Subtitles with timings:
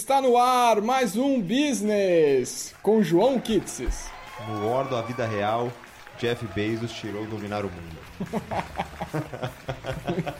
[0.00, 4.06] Está no ar mais um Business com João Kitsis.
[4.48, 5.70] No War da vida real,
[6.18, 7.98] Jeff Bezos tirou dominar o mundo.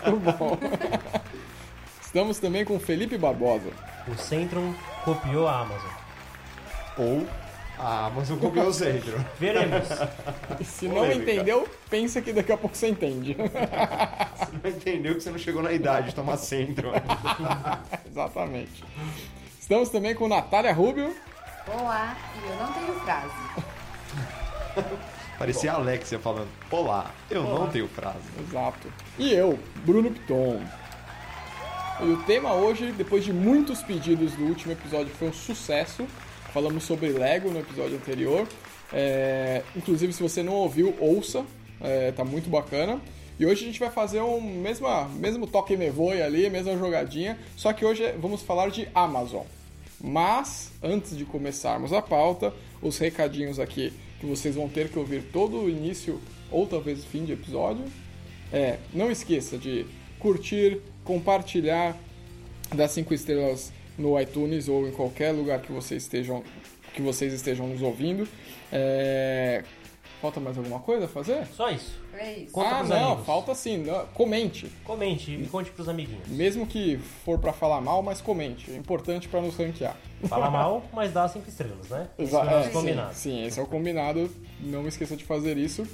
[0.06, 0.58] Muito bom.
[2.00, 3.68] Estamos também com Felipe Barbosa.
[4.08, 5.90] O Centrum copiou a Amazon.
[6.96, 7.26] Ou
[7.78, 9.22] a Amazon copiou o centro.
[9.38, 9.88] Veremos.
[10.58, 11.32] E se não Polêmica.
[11.32, 13.34] entendeu, pensa que daqui a pouco você entende.
[13.34, 16.92] Você não entendeu que você não chegou na idade de tomar centro.
[18.10, 18.82] Exatamente.
[19.70, 21.14] Estamos também com Natália Rubio.
[21.72, 23.34] Olá, e eu não tenho frase.
[25.38, 28.18] Parecia a Alexia falando: Olá, eu não tenho frase.
[28.40, 28.92] Exato.
[29.16, 29.56] E eu,
[29.86, 30.60] Bruno Piton.
[32.00, 36.04] E o tema hoje, depois de muitos pedidos do último episódio, foi um sucesso.
[36.52, 38.48] Falamos sobre Lego no episódio anterior.
[38.92, 41.44] É, inclusive, se você não ouviu, ouça.
[41.80, 43.00] É, tá muito bacana.
[43.38, 47.38] E hoje a gente vai fazer um mesma, mesmo toque me voe ali, mesma jogadinha.
[47.56, 49.44] Só que hoje vamos falar de Amazon.
[50.02, 55.22] Mas, antes de começarmos a pauta, os recadinhos aqui que vocês vão ter que ouvir
[55.32, 56.20] todo o início
[56.50, 57.84] ou talvez fim de episódio.
[58.52, 59.86] É, não esqueça de
[60.18, 61.96] curtir, compartilhar,
[62.74, 66.42] dar cinco estrelas no iTunes ou em qualquer lugar que vocês estejam,
[66.94, 68.28] que vocês estejam nos ouvindo.
[68.72, 69.64] É,
[70.20, 71.46] Falta mais alguma coisa a fazer?
[71.46, 71.98] Só isso.
[72.18, 72.52] É isso.
[72.52, 73.26] Conta ah, pros não, amigos.
[73.26, 73.78] falta sim.
[73.78, 74.70] não, Comente.
[74.84, 76.26] Comente e conte pros amiguinhos.
[76.28, 78.70] Mesmo que for pra falar mal, mas comente.
[78.70, 79.96] É importante pra nos ranquear.
[80.28, 82.08] Fala mal, mas dá cinco estrelas, né?
[82.18, 83.14] Esse Exa- é é, combinado.
[83.14, 84.30] Sim, sim, esse é o combinado.
[84.60, 85.86] Não esqueça de fazer isso.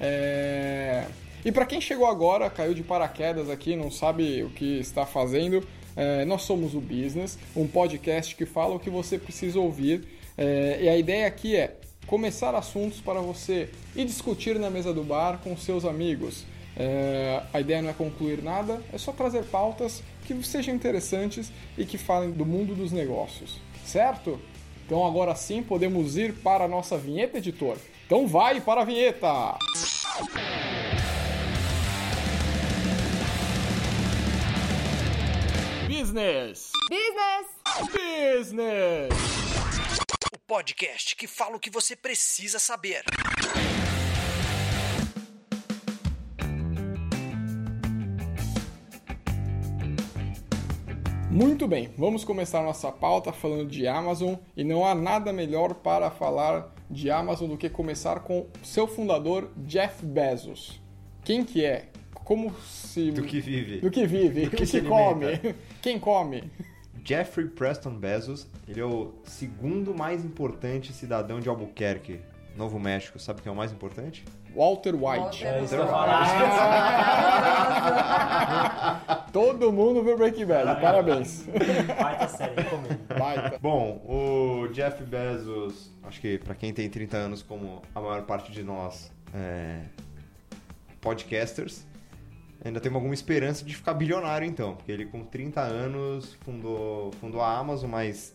[0.00, 1.04] É,
[1.44, 5.66] E para quem chegou agora, caiu de paraquedas aqui, não sabe o que está fazendo,
[5.96, 10.06] é, nós somos o Business, um podcast que fala o que você precisa ouvir.
[10.36, 11.76] É, E a ideia aqui é
[12.08, 16.44] começar assuntos para você ir discutir na mesa do bar com seus amigos.
[16.76, 21.84] É, a ideia não é concluir nada, é só trazer pautas que sejam interessantes e
[21.84, 24.40] que falem do mundo dos negócios, certo?
[24.86, 27.76] Então agora sim podemos ir para a nossa vinheta, editor.
[28.06, 29.58] Então vai para a vinheta!
[35.88, 36.70] Business!
[36.88, 37.48] Business!
[37.92, 39.47] Business!
[40.48, 43.04] Podcast que fala o que você precisa saber.
[51.30, 56.10] Muito bem, vamos começar nossa pauta falando de Amazon e não há nada melhor para
[56.10, 60.80] falar de Amazon do que começar com seu fundador Jeff Bezos.
[61.26, 61.90] Quem que é?
[62.24, 63.80] Como se Do que vive.
[63.80, 65.38] do que vive, Do o que que, se come,
[65.82, 66.50] quem come?
[67.04, 72.20] Jeffrey Preston Bezos, ele é o segundo mais importante cidadão de Albuquerque,
[72.56, 73.18] Novo México.
[73.18, 74.24] Sabe quem é o mais importante?
[74.54, 75.44] Walter White.
[75.44, 76.28] Walter Ah, falar.
[79.32, 81.44] Todo mundo viu Breaking Bad, parabéns.
[82.00, 82.98] Baita série, recomendo.
[83.18, 83.58] Baita.
[83.60, 88.50] Bom, o Jeff Bezos, acho que pra quem tem 30 anos, como a maior parte
[88.50, 89.82] de nós, é,
[91.00, 91.86] podcasters,
[92.68, 97.40] ainda tem alguma esperança de ficar bilionário então, porque ele com 30 anos fundou, fundou
[97.40, 98.34] a Amazon, mas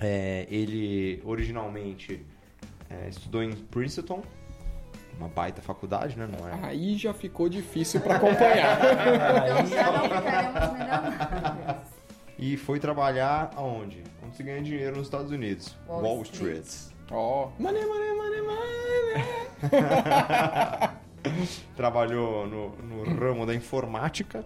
[0.00, 2.24] é, ele originalmente
[2.90, 4.22] é, estudou em Princeton,
[5.18, 6.26] uma baita faculdade, né?
[6.26, 6.58] Não é?
[6.62, 8.78] Aí já ficou difícil para acompanhar.
[9.44, 11.96] então já não ficaremos milionários.
[12.38, 14.02] E foi trabalhar aonde?
[14.22, 15.74] Onde se ganha dinheiro nos Estados Unidos.
[15.88, 16.64] Wall Wall, Street.
[16.64, 16.94] Street.
[17.10, 18.66] Ó, money, money, money, money.
[21.76, 24.44] trabalhou no, no ramo da informática.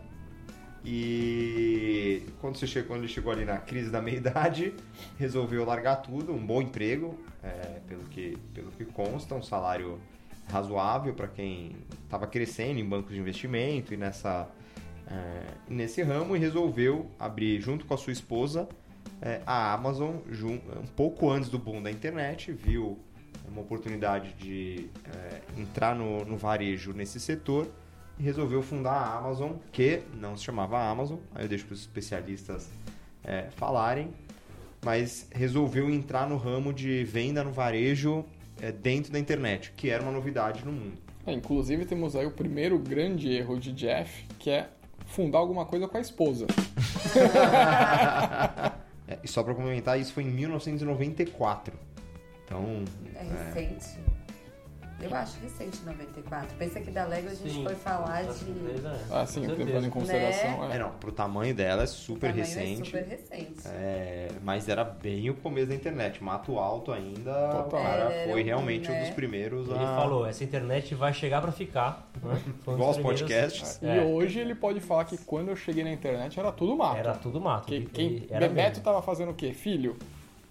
[0.84, 4.74] E quando, você chegou, quando ele chegou ali na crise da meia-idade,
[5.18, 9.98] resolveu largar tudo, um bom emprego, é, pelo, que, pelo que consta, um salário
[10.50, 14.48] razoável para quem estava crescendo em bancos de investimento e nessa,
[15.06, 18.68] é, nesse ramo e resolveu abrir junto com a sua esposa
[19.22, 22.98] é, a Amazon um pouco antes do boom da internet, viu
[23.48, 27.68] uma oportunidade de é, entrar no, no varejo nesse setor
[28.18, 31.80] e resolveu fundar a Amazon, que não se chamava Amazon, aí eu deixo para os
[31.80, 32.68] especialistas
[33.24, 34.10] é, falarem,
[34.84, 38.24] mas resolveu entrar no ramo de venda no varejo
[38.60, 40.98] é, dentro da internet, que era uma novidade no mundo.
[41.26, 44.68] É, inclusive temos aí o primeiro grande erro de Jeff, que é
[45.06, 46.46] fundar alguma coisa com a esposa.
[49.10, 51.76] É, e só para complementar, isso foi em 1994.
[52.50, 53.86] Então, É recente.
[55.02, 56.54] Eu acho recente 94.
[56.58, 58.34] Pensa que da Lego a gente Sim, foi falar de.
[58.34, 59.00] certeza, é.
[59.10, 60.70] Ah, sim, levando em consideração.
[60.70, 60.78] É, É.
[60.78, 62.82] não, pro tamanho dela é super tamanho recente.
[62.82, 63.62] É super recente.
[63.68, 66.22] É, mas era bem o começo da internet.
[66.22, 67.82] Mato Alto ainda, o Total.
[67.82, 69.00] cara É, foi era um, realmente um né?
[69.00, 69.96] dos primeiros Ele a...
[69.96, 72.06] falou, essa internet vai chegar pra ficar.
[72.22, 72.38] Né?
[72.62, 73.78] Foi um Igual os podcasts.
[73.80, 74.02] E É.
[74.04, 76.98] hoje ele pode falar que quando eu cheguei na internet era tudo mato.
[76.98, 77.68] Era tudo mato.
[77.68, 78.84] Que, Ele- quem, ele era Bebeto mesmo.
[78.84, 79.54] tava fazendo o quê?
[79.54, 79.96] Filho?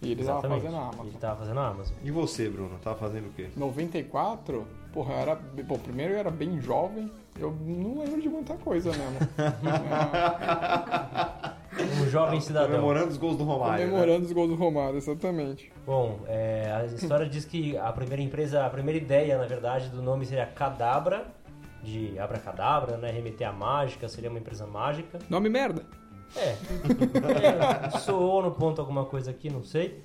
[0.01, 0.61] E ele tava Exatamente.
[0.61, 1.05] fazendo a Amazon.
[1.07, 1.95] Ele tava fazendo a Amazon.
[2.03, 2.79] E você, Bruno?
[2.81, 3.49] Tava fazendo o quê?
[3.55, 5.35] 94, porra, eu era.
[5.35, 9.19] Bom, primeiro eu era bem jovem, eu não lembro de muita coisa mesmo.
[12.01, 12.71] Um jovem cidadão.
[12.71, 13.85] Comemorando os gols do Romário.
[13.85, 13.91] né?
[13.91, 15.71] Comemorando os gols do Romário, exatamente.
[15.85, 20.01] Bom, é, a história diz que a primeira empresa, a primeira ideia, na verdade, do
[20.01, 21.27] nome seria Cadabra,
[21.81, 23.11] de abracadabra, né?
[23.11, 25.19] Remeter à mágica, seria uma empresa mágica.
[25.29, 25.83] Nome merda.
[26.35, 26.55] É.
[27.87, 30.01] é soou no ponto alguma coisa aqui, não sei.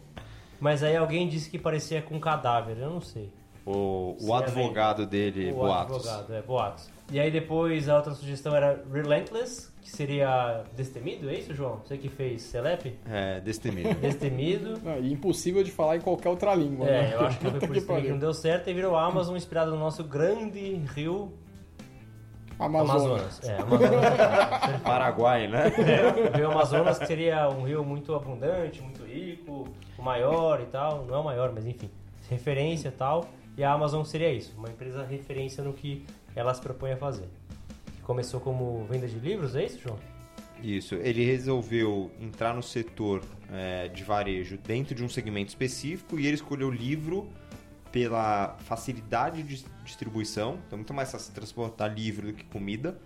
[0.60, 3.30] Mas aí alguém disse que parecia com cadáver, eu não sei.
[3.66, 5.96] O, o advogado dele, o Boatos.
[5.96, 6.90] advogado, é, Boatos.
[7.10, 11.80] E aí depois a outra sugestão era Relentless, que seria Destemido, é isso, João?
[11.84, 12.98] Você que fez Celep?
[13.08, 13.94] É, destemido.
[14.00, 14.80] Destemido.
[14.84, 17.10] Ah, e impossível de falar em qualquer outra língua, né?
[17.10, 19.36] É, eu acho que foi por isso também que não deu certo e virou Amazon
[19.36, 21.32] inspirado no nosso grande rio
[22.58, 23.40] Amazonas.
[23.40, 23.48] Amazonas.
[23.48, 24.80] É, Amazonas.
[24.82, 25.72] Paraguai, né?
[25.78, 29.68] É, o rio Amazonas que seria um rio muito abundante, muito rico,
[29.98, 31.04] o maior e tal.
[31.04, 31.90] Não é o maior, mas enfim,
[32.28, 33.28] referência e tal.
[33.56, 36.04] E a Amazon seria isso, uma empresa referência no que
[36.34, 37.28] ela se propõe a fazer.
[38.02, 39.98] Começou como venda de livros, é isso, João?
[40.62, 40.94] Isso.
[40.96, 43.22] Ele resolveu entrar no setor
[43.52, 47.28] é, de varejo dentro de um segmento específico e ele escolheu livro
[47.94, 50.58] pela facilidade de distribuição.
[50.66, 52.98] Então, muito mais fácil transportar livro do que comida.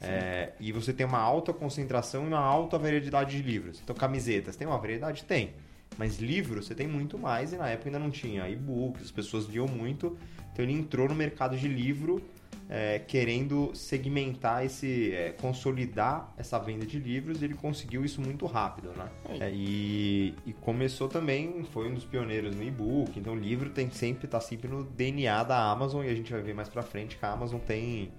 [0.00, 3.80] É, e você tem uma alta concentração e uma alta variedade de livros.
[3.82, 5.24] Então, camisetas, tem uma variedade?
[5.24, 5.54] Tem.
[5.96, 9.46] Mas livros você tem muito mais e na época ainda não tinha e-books, as pessoas
[9.46, 10.16] liam muito.
[10.52, 12.22] Então ele entrou no mercado de livro
[12.68, 18.92] é, querendo segmentar esse, é, consolidar essa venda de livros ele conseguiu isso muito rápido,
[18.96, 19.08] né?
[19.28, 19.42] Aí.
[19.42, 23.90] É, e, e começou também, foi um dos pioneiros no e-book, então o livro tem
[23.90, 27.16] sempre, tá sempre no DNA da Amazon e a gente vai ver mais pra frente
[27.16, 28.12] que a Amazon tem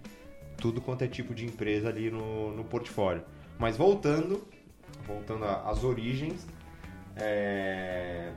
[0.58, 3.24] tudo quanto é tipo de empresa ali no, no portfólio.
[3.60, 4.48] Mas voltando,
[5.06, 6.48] voltando às origens,
[7.16, 8.32] é,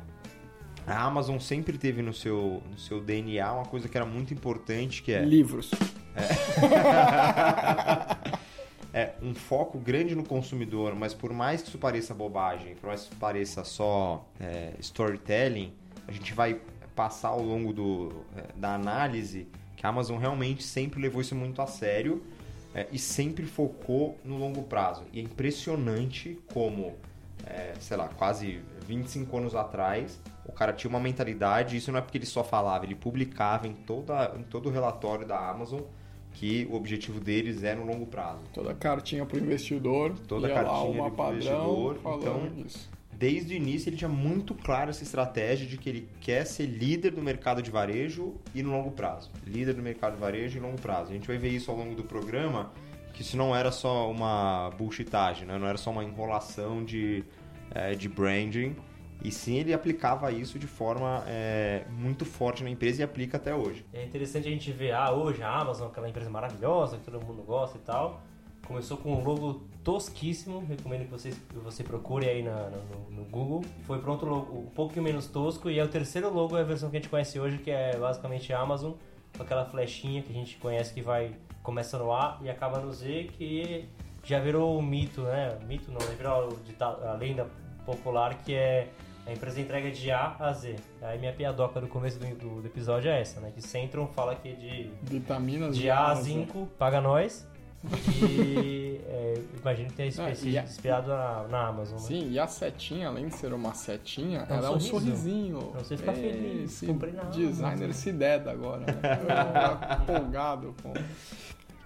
[0.87, 5.03] a Amazon sempre teve no seu, no seu DNA uma coisa que era muito importante,
[5.03, 5.71] que é, Livros.
[8.93, 13.03] é um foco grande no consumidor, mas por mais que isso pareça bobagem, por mais
[13.03, 15.73] que isso pareça só é, storytelling,
[16.07, 16.61] a gente vai
[16.95, 21.63] passar ao longo do, é, da análise que a Amazon realmente sempre levou isso muito
[21.63, 22.23] a sério
[22.75, 25.05] é, e sempre focou no longo prazo.
[25.13, 26.95] E é impressionante como,
[27.47, 32.03] é, sei lá, quase 25 anos atrás, o cara tinha uma mentalidade, isso não é
[32.03, 35.81] porque ele só falava, ele publicava em, toda, em todo o relatório da Amazon
[36.35, 38.43] que o objetivo deles é no longo prazo.
[38.53, 40.15] Toda cartinha pro investidor.
[40.27, 42.91] Toda cartinha pro padrão investidor, então- isso.
[43.13, 47.13] Desde o início ele tinha muito claro essa estratégia de que ele quer ser líder
[47.13, 49.31] do mercado de varejo e no longo prazo.
[49.47, 51.11] Líder do mercado de varejo e longo prazo.
[51.11, 52.73] A gente vai ver isso ao longo do programa,
[53.13, 55.57] que isso não era só uma bullshitagem, né?
[55.57, 57.23] não era só uma enrolação de,
[57.73, 58.75] eh, de branding,
[59.25, 63.55] e sim ele aplicava isso de forma eh, muito forte na empresa e aplica até
[63.55, 63.85] hoje.
[63.93, 67.43] É interessante a gente ver, ah, hoje a Amazon, aquela empresa maravilhosa que todo mundo
[67.43, 68.21] gosta e tal,
[68.67, 73.25] começou com um logo tosquíssimo, recomendo que você, que você procure aí na- no, no
[73.25, 73.65] Google.
[73.85, 76.65] Foi para outro logo um pouquinho menos tosco e é o terceiro logo, é a
[76.65, 78.93] versão que a gente conhece hoje, que é basicamente a Amazon,
[79.37, 81.33] com aquela flechinha que a gente conhece que vai,
[81.63, 83.89] começa no A e acaba no Z, que
[84.25, 85.59] já virou um mito, né?
[85.67, 86.57] Mito não, virou
[87.03, 87.47] a lenda
[87.85, 88.89] popular que é
[89.27, 90.77] a empresa entrega de A a Z.
[91.01, 93.53] Aí minha piadoca do começo do, do- do episódio é essa, né?
[93.55, 96.17] Que Centron fala que é de, Vitaminas de A a.
[96.17, 97.47] 5, paga nós.
[98.31, 102.05] E é, imagino que tenha Ah, espe- e a- inspirado na, na Amazon, né?
[102.07, 104.91] Sim, e a setinha, além de ser uma setinha, É um ela é um sorriso.
[105.07, 105.59] sorrisinho.
[105.73, 107.93] Pra você ficar feliz, comprei na designer Amazon.
[107.93, 108.95] se deda agora, né?
[110.03, 110.93] Empolgado com...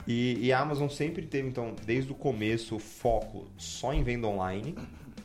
[0.07, 4.75] E, e a Amazon sempre teve, então, desde o começo, foco só em venda online.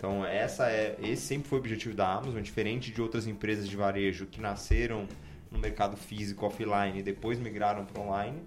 [0.02, 3.76] Então, essa é, esse sempre foi o objetivo da Amazon, diferente de outras empresas de
[3.76, 5.08] varejo que nasceram
[5.52, 8.42] no mercado físico, offline, e depois migraram para online.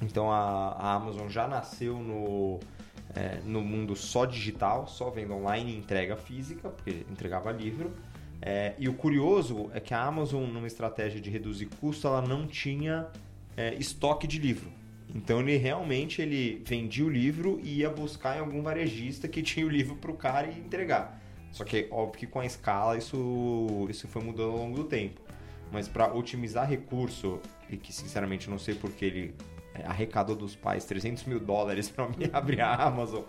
[0.00, 2.60] Então, a, a Amazon já nasceu no,
[3.16, 7.92] é, no mundo só digital, só venda online e entrega física, porque entregava livro.
[8.40, 12.46] É, e o curioso é que a Amazon, numa estratégia de reduzir custo, ela não
[12.46, 13.08] tinha
[13.56, 14.70] é, estoque de livro.
[15.14, 19.64] Então ele realmente ele vendia o livro e ia buscar em algum varejista que tinha
[19.66, 21.20] o livro para o cara e entregar.
[21.50, 25.20] Só que óbvio que com a escala isso, isso foi mudando ao longo do tempo.
[25.72, 29.34] mas para otimizar recurso, e que sinceramente não sei porque ele
[29.74, 33.22] é, arrecadou dos pais 300 mil dólares para me abrir a Amazon,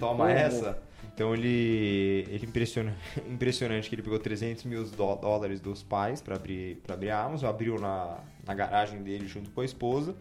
[0.00, 0.28] toma como.
[0.30, 0.82] essa.
[1.14, 2.96] Então ele, ele impressiona,
[3.30, 7.22] impressionante que ele pegou 300 mil dó- dólares dos pais para abrir, pra abrir a
[7.22, 10.16] Amazon, abriu na, na garagem dele junto com a esposa.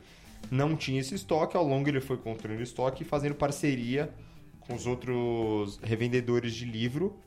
[0.52, 4.14] Não tinha esse estoque, ao longo ele foi construindo estoque e fazendo parceria
[4.60, 7.18] com os outros revendedores de livro.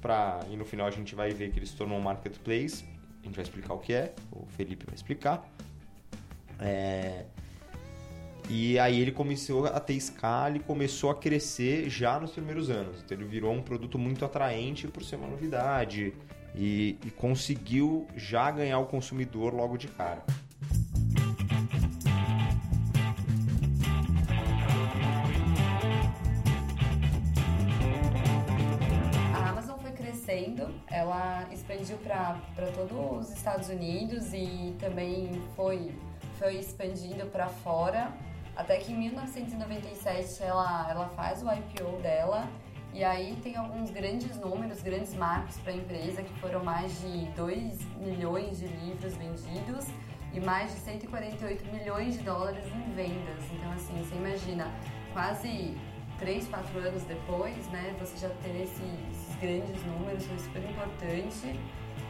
[0.00, 2.84] Pra, e no final a gente vai ver que ele se tornou um marketplace.
[3.22, 5.48] A gente vai explicar o que é, o Felipe vai explicar.
[6.60, 7.24] É,
[8.48, 13.02] e aí ele começou a ter escala e começou a crescer já nos primeiros anos.
[13.02, 16.12] Então ele virou um produto muito atraente por ser uma novidade
[16.54, 20.22] e, e conseguiu já ganhar o consumidor logo de cara.
[31.52, 32.38] Expandiu para
[32.74, 35.94] todos os Estados Unidos e também foi,
[36.38, 38.12] foi expandindo para fora.
[38.56, 42.46] Até que em 1997 ela, ela faz o IPO dela
[42.92, 47.24] e aí tem alguns grandes números, grandes marcos para a empresa, que foram mais de
[47.36, 49.86] 2 milhões de livros vendidos
[50.32, 53.44] e mais de 148 milhões de dólares em vendas.
[53.52, 54.70] Então, assim, você imagina,
[55.12, 55.76] quase
[56.20, 61.58] 3, 4 anos depois, né, você já ter esse- grandes números, foi super importante.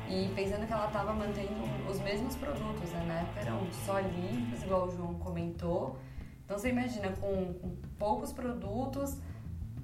[0.09, 3.05] E pensando que ela estava mantendo os mesmos produtos, né?
[3.07, 5.97] Na época eram só livros, igual o João comentou.
[6.45, 9.17] Então você imagina, com, com poucos produtos,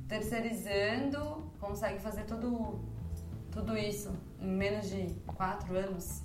[0.06, 2.80] terceirizando, consegue fazer tudo,
[3.50, 6.22] tudo isso em menos de 4 anos.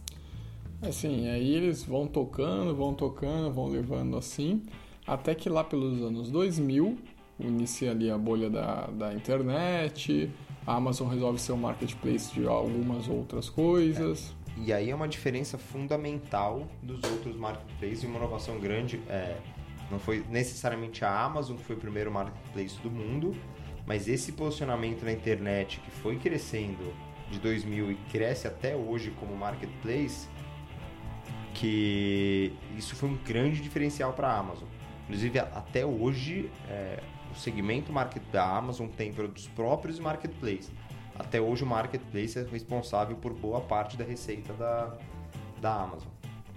[0.82, 4.64] Assim, aí eles vão tocando, vão tocando, vão levando assim,
[5.08, 6.98] até que lá pelos anos 2000,
[7.40, 10.30] inicia ali a bolha da, da internet,
[10.66, 14.34] a Amazon resolve ser um marketplace de algumas outras coisas.
[14.58, 19.02] E aí é uma diferença fundamental dos outros marketplaces e uma inovação grande.
[19.08, 19.38] É,
[19.92, 23.36] não foi necessariamente a Amazon que foi o primeiro marketplace do mundo,
[23.86, 26.94] mas esse posicionamento na internet que foi crescendo
[27.30, 30.28] de 2000 e cresce até hoje como marketplace,
[31.54, 34.68] que isso foi um grande diferencial para a Amazon.
[35.04, 37.04] Inclusive, até hoje, é,
[37.36, 40.72] o segmento market da Amazon tem produtos próprios e marketplace.
[41.18, 44.94] Até hoje, o marketplace é responsável por boa parte da receita da,
[45.62, 46.10] da Amazon.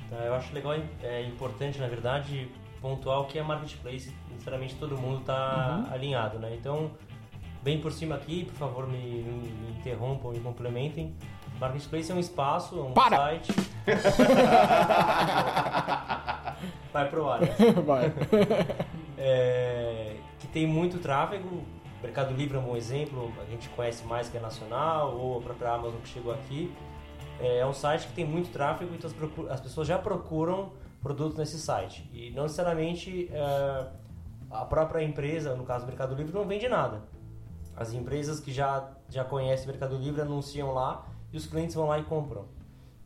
[0.07, 4.13] Então, eu acho legal, é importante, na verdade, pontuar o que é marketplace.
[4.37, 6.55] Sinceramente, todo mundo está alinhado, né?
[6.55, 6.91] Então,
[7.63, 11.15] bem por cima aqui, por favor, me, me- interrompam, me complementem.
[11.61, 13.17] Marketplace é um espaço, é um Para!
[13.17, 13.53] site.
[16.93, 17.41] Vai pro ar.
[17.41, 17.49] né?
[17.85, 18.13] Vai.
[19.17, 20.17] É,
[20.49, 21.63] que tem muito tráfego.
[22.03, 25.43] Mercado Livre é um bom exemplo, a gente conhece mais que é nacional, ou a
[25.43, 26.73] própria Amazon que chegou aqui.
[27.41, 31.59] É um site que tem muito tráfego, então as, as pessoas já procuram produtos nesse
[31.59, 32.09] site.
[32.13, 33.87] E não necessariamente é,
[34.51, 37.03] a própria empresa, no caso do Mercado Livre, não vende nada.
[37.77, 41.99] As empresas que já, já conhecem Mercado Livre anunciam lá e os clientes vão lá
[41.99, 42.47] e compram.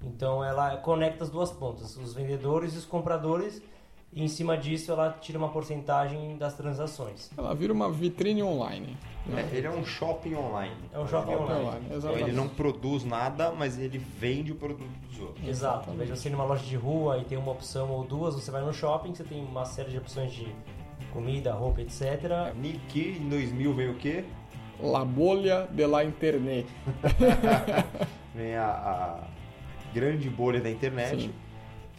[0.03, 3.63] Então ela conecta as duas pontas, os vendedores e os compradores,
[4.13, 7.31] e em cima disso ela tira uma porcentagem das transações.
[7.37, 8.97] Ela vira uma vitrine online.
[9.27, 9.49] né?
[9.53, 10.75] É, ele é um shopping online.
[10.93, 11.63] É um shopping Shopping online.
[11.65, 15.49] online, Então, ele não produz nada, mas ele vende o produto dos outros.
[15.49, 15.89] Exato.
[15.89, 18.35] Ao invés de você ir numa loja de rua e ter uma opção ou duas,
[18.35, 20.47] você vai no shopping, você tem uma série de opções de
[21.13, 22.53] comida, roupa, etc.
[22.55, 24.25] Niki, em 2000 veio o quê?
[24.81, 26.67] La bolha de la internet.
[28.35, 29.19] Vem a, a
[29.95, 31.23] grande bolha da internet.
[31.23, 31.33] Sim.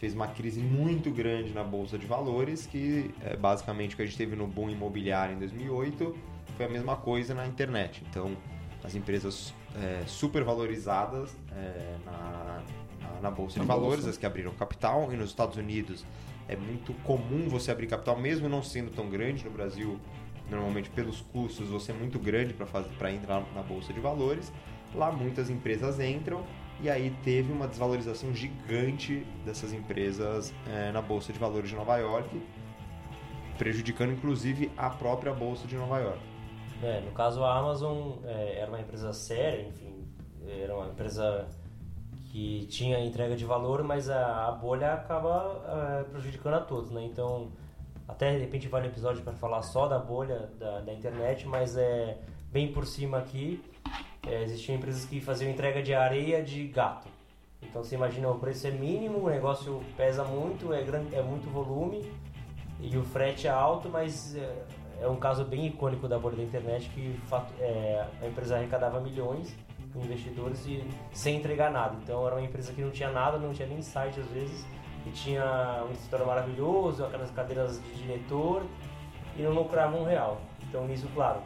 [0.04, 4.04] Fez uma crise muito grande na Bolsa de Valores, que é basicamente o que a
[4.04, 6.14] gente teve no boom imobiliário em 2008,
[6.58, 8.04] foi a mesma coisa na internet.
[8.10, 8.36] Então,
[8.84, 12.62] as empresas é, super valorizadas é, na,
[13.00, 14.10] na, na Bolsa Na de Valores, bolsa.
[14.10, 16.04] as que abriram capital, e nos Estados Unidos
[16.48, 19.98] é muito comum você abrir capital, mesmo não sendo tão grande no Brasil,
[20.50, 24.52] normalmente pelos custos você é muito grande para entrar na Bolsa de Valores.
[24.94, 26.44] Lá muitas empresas entram
[26.80, 31.96] e aí teve uma desvalorização gigante dessas empresas eh, na Bolsa de Valores de Nova
[31.96, 32.42] York,
[33.56, 36.20] prejudicando inclusive a própria Bolsa de Nova York.
[36.82, 40.06] É, no caso, a Amazon é, era uma empresa séria, enfim,
[40.46, 41.48] era uma empresa
[42.30, 47.04] que tinha entrega de valor, mas a, a bolha acaba é, prejudicando a todos, né?
[47.04, 47.52] Então,
[48.08, 51.76] até de repente vale um episódio para falar só da bolha da, da internet, mas
[51.76, 52.18] é
[52.50, 53.62] bem por cima aqui,
[54.26, 57.08] é, existiam empresas que faziam entrega de areia de gato.
[57.62, 61.48] Então, você imagina, o preço é mínimo, o negócio pesa muito, é, grande, é muito
[61.50, 62.02] volume,
[62.80, 64.64] e o frete é alto, mas é,
[65.00, 67.18] é um caso bem icônico da bolha da internet que
[67.60, 69.56] é, a empresa arrecadava milhões
[70.02, 71.96] investidores e sem entregar nada.
[72.02, 74.66] Então era uma empresa que não tinha nada, não tinha nem site às vezes,
[75.06, 78.64] e tinha um escritório maravilhoso, aquelas cadeiras de diretor
[79.36, 80.40] e não lucrava um real.
[80.68, 81.40] Então isso, claro,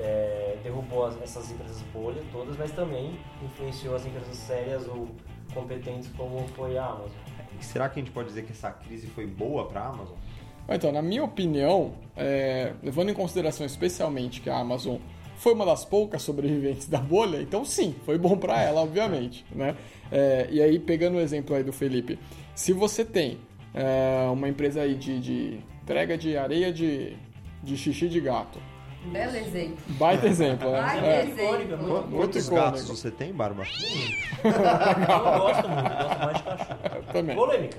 [0.00, 5.08] é, derrubou as- essas empresas bolha todas, mas também influenciou as empresas sérias ou
[5.54, 7.10] competentes como foi a Amazon.
[7.60, 10.16] Será que a gente pode dizer que essa crise foi boa para a Amazon?
[10.68, 14.96] Então, na minha opinião, é, levando em consideração especialmente que a Amazon
[15.36, 19.74] foi uma das poucas sobreviventes da bolha, então sim, foi bom para ela, obviamente, né?
[20.12, 22.18] É, e aí, pegando o exemplo aí do Felipe,
[22.54, 23.38] se você tem
[23.74, 27.16] é, uma empresa aí de, de entrega de areia de,
[27.62, 28.58] de xixi de gato,
[29.06, 29.76] Belo exemplo.
[29.88, 30.80] baita exemplo, né?
[30.82, 32.04] Baita É, exemplo.
[32.10, 32.66] Quantos icônico.
[32.66, 33.62] gatos você tem, Barba?
[34.44, 36.78] Eu gosto muito, eu gosto mais de cachorro.
[36.96, 37.36] eu também.
[37.36, 37.78] Polêmica.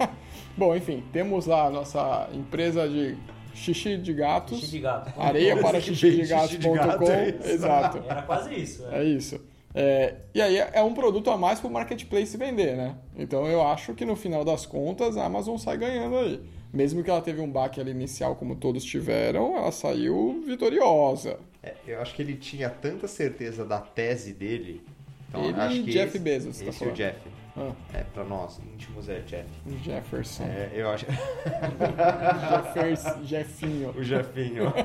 [0.56, 3.16] Bom, enfim, temos lá a nossa empresa de
[3.54, 5.12] xixi de gatos, Xixi de gato.
[5.20, 8.02] areia para Xixi de de gato, gatos.com, é exato.
[8.08, 8.82] Era quase isso.
[8.84, 9.00] né?
[9.00, 9.40] É isso.
[9.74, 12.94] É, e aí é um produto a mais para o marketplace vender, né?
[13.14, 16.40] Então eu acho que no final das contas a Amazon sai ganhando aí.
[16.76, 21.38] Mesmo que ela teve um baque ali inicial, como todos tiveram, ela saiu vitoriosa.
[21.62, 24.82] É, eu acho que ele tinha tanta certeza da tese dele.
[25.30, 26.92] Então, Ele acho e que Jeff esse, Bezos, tá Esse é o.
[26.92, 27.18] Jeff.
[27.56, 29.48] Ah, É, pra nós, íntimos é Jeff.
[29.82, 30.44] Jefferson.
[30.44, 31.06] É, eu acho.
[32.74, 33.94] Jeffers, Jeffinho.
[33.96, 34.64] o Jeffinho.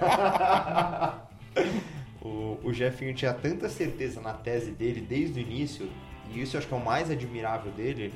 [2.24, 5.89] o, o Jeffinho tinha tanta certeza na tese dele desde o início,
[6.33, 8.13] e isso eu acho que é o mais admirável dele,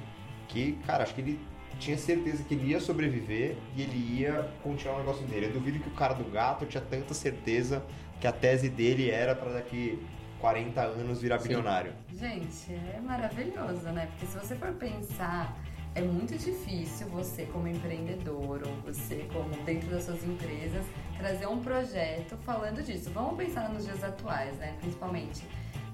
[0.48, 1.40] que, cara, acho que ele
[1.80, 5.48] tinha certeza que ele ia sobreviver e ele ia continuar o negócio dele.
[5.48, 7.84] Eu duvido que o cara do gato tinha tanta certeza
[8.20, 10.00] que a tese dele era pra daqui
[10.40, 11.50] 40 anos virar Sim.
[11.50, 11.94] bilionário.
[12.14, 14.08] Gente, é maravilhoso, né?
[14.12, 15.58] Porque se você for pensar,
[15.94, 20.86] é muito difícil você, como empreendedor, ou você, como dentro das suas empresas,
[21.18, 23.10] trazer um projeto falando disso.
[23.12, 24.76] Vamos pensar nos dias atuais, né?
[24.82, 25.48] Principalmente.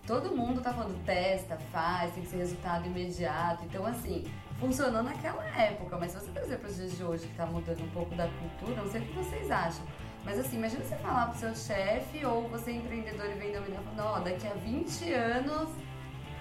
[0.08, 3.64] Todo mundo tá falando testa, faz, tem que ser resultado imediato.
[3.66, 4.26] Então, assim,
[4.62, 7.84] funcionou naquela época, mas se você trazer para os dias de hoje, que tá mudando
[7.84, 9.84] um pouco da cultura, não sei o que vocês acham.
[10.24, 14.00] Mas assim, imagina você falar pro seu chefe ou você empreendedor e uma ideia falando,
[14.00, 15.70] ó, daqui a 20 anos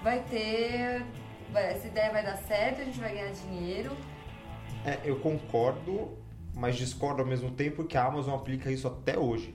[0.02, 1.02] vai ter.
[1.54, 3.96] essa ideia vai dar certo, a gente vai ganhar dinheiro.
[4.84, 6.10] É, eu concordo,
[6.54, 9.54] mas discordo ao mesmo tempo que a Amazon aplica isso até hoje.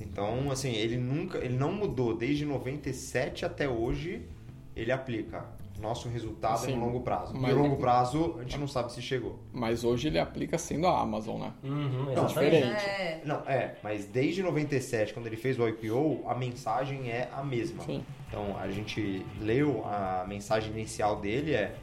[0.00, 4.26] Então, assim, ele nunca, ele não mudou desde 97 até hoje,
[4.74, 5.55] ele aplica.
[5.80, 7.34] Nosso resultado é Sim, no longo prazo.
[7.34, 9.38] E mas- no longo prazo, a gente não sabe se chegou.
[9.52, 11.52] Mas hoje ele aplica sendo a Amazon, né?
[11.62, 12.28] Uhum, É exatamente.
[12.28, 12.84] diferente.
[12.86, 13.22] É.
[13.24, 17.82] Não, é, mas desde 97, quando ele fez o IPO, a mensagem é a mesma.
[17.84, 18.04] Sim.
[18.28, 21.74] Então, a gente leu a mensagem inicial dele é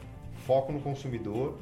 [0.46, 1.58] foco no consumidor,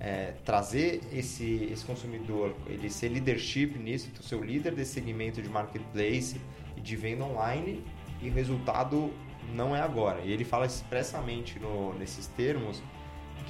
[0.00, 5.40] é, trazer esse, esse consumidor, ele ser leadership nisso, então, ser o líder desse segmento
[5.40, 6.40] de marketplace
[6.76, 7.84] e de venda online
[8.20, 9.10] e o resultado
[9.52, 10.20] não é agora.
[10.22, 12.82] E ele fala expressamente no- nesses termos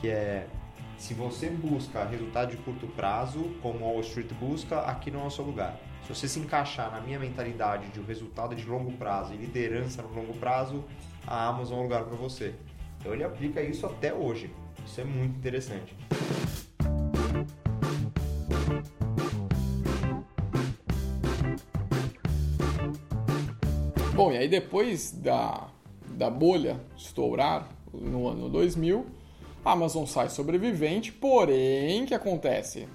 [0.01, 0.47] que é
[0.97, 5.27] se você busca resultado de curto prazo, como a Wall Street busca, aqui não é
[5.27, 5.79] o seu lugar.
[6.03, 10.03] Se você se encaixar na minha mentalidade de um resultado de longo prazo e liderança
[10.03, 10.85] no longo prazo,
[11.27, 12.55] a Amazon é o lugar para você.
[12.99, 14.51] Então ele aplica isso até hoje.
[14.87, 15.97] Isso é muito interessante.
[24.15, 25.69] Bom, e aí depois da,
[26.15, 29.07] da bolha estourar no ano 2000,
[29.65, 32.89] a Amazon sai sobrevivente, porém, o que acontece?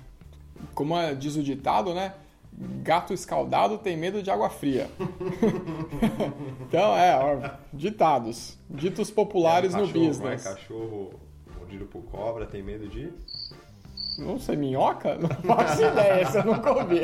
[0.73, 2.13] Como é- diz o ditado, né?
[2.83, 4.89] Gato escaldado tem medo de água fria.
[6.67, 8.57] então, é, ó, ditados.
[8.69, 10.43] Ditos populares É, no cachorro, business.
[10.45, 10.51] né?
[10.51, 11.09] Cachorro
[11.57, 13.11] mordido por cobra, tem medo de...
[14.17, 15.15] Não sei, minhoca?
[15.17, 16.99] Não faço ideia, essa eu nunca ouvi.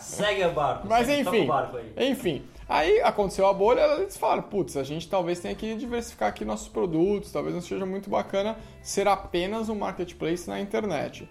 [0.00, 0.88] Segue o barco.
[0.88, 2.10] Mas enfim, o barco aí.
[2.10, 2.42] enfim.
[2.68, 6.66] Aí aconteceu a bolha, eles falaram, putz, a gente talvez tenha que diversificar aqui nossos
[6.66, 11.28] produtos, talvez não seja muito bacana ser apenas um marketplace na internet.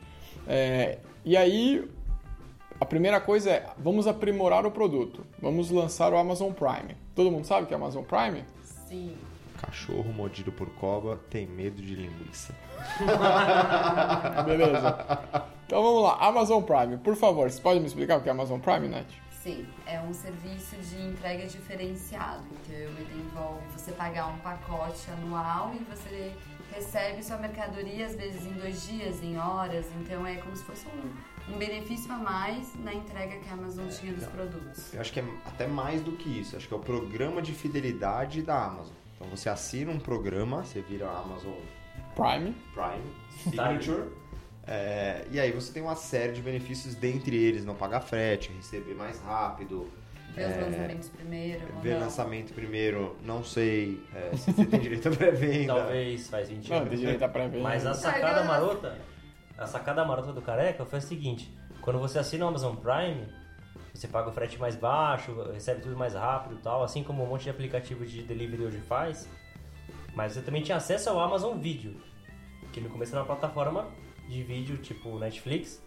[0.47, 1.89] É, e aí,
[2.79, 6.95] a primeira coisa é, vamos aprimorar o produto, vamos lançar o Amazon Prime.
[7.13, 8.45] Todo mundo sabe o que é Amazon Prime?
[8.87, 9.17] Sim.
[9.57, 12.55] Cachorro mordido por cobra tem medo de linguiça.
[14.45, 15.19] Beleza.
[15.65, 18.59] Então vamos lá, Amazon Prime, por favor, você pode me explicar o que é Amazon
[18.59, 19.24] Prime, Net?
[19.45, 22.43] Sim, é um serviço de entrega diferenciado.
[22.51, 26.35] Então ele envolve você pagar um pacote anual e você
[26.73, 29.85] recebe sua mercadoria às vezes em dois dias, em horas.
[30.01, 33.87] Então é como se fosse um, um benefício a mais na entrega que a Amazon
[33.87, 34.91] tinha dos produtos.
[34.91, 36.57] Eu acho que é até mais do que isso.
[36.57, 38.95] Acho que é o programa de fidelidade da Amazon.
[39.15, 41.53] Então você assina um programa, você vira a Amazon
[42.15, 42.55] Prime.
[42.73, 44.09] Prime Signature.
[44.67, 48.95] É, e aí você tem uma série de benefícios dentre eles, não pagar frete, receber
[48.95, 49.91] mais rápido,
[50.35, 51.67] Ver os lançamentos primeiro.
[51.81, 51.99] Ver não?
[52.01, 55.75] lançamento primeiro, não sei é, se você tem direito a pré-venda.
[55.75, 56.73] Talvez faz sentido.
[56.73, 57.63] Não, tem direito a pré-venda.
[57.63, 58.97] Mas a sacada marota,
[59.57, 61.49] a sacada marota do Careca foi a seguinte:
[61.79, 63.25] quando você assina o Amazon Prime,
[63.93, 67.27] você paga o frete mais baixo, recebe tudo mais rápido e tal, assim como um
[67.27, 69.29] monte de aplicativo de delivery hoje faz.
[70.13, 71.95] Mas você também tinha acesso ao Amazon Video,
[72.73, 73.87] que no começo era uma plataforma
[74.27, 75.83] de vídeo tipo Netflix,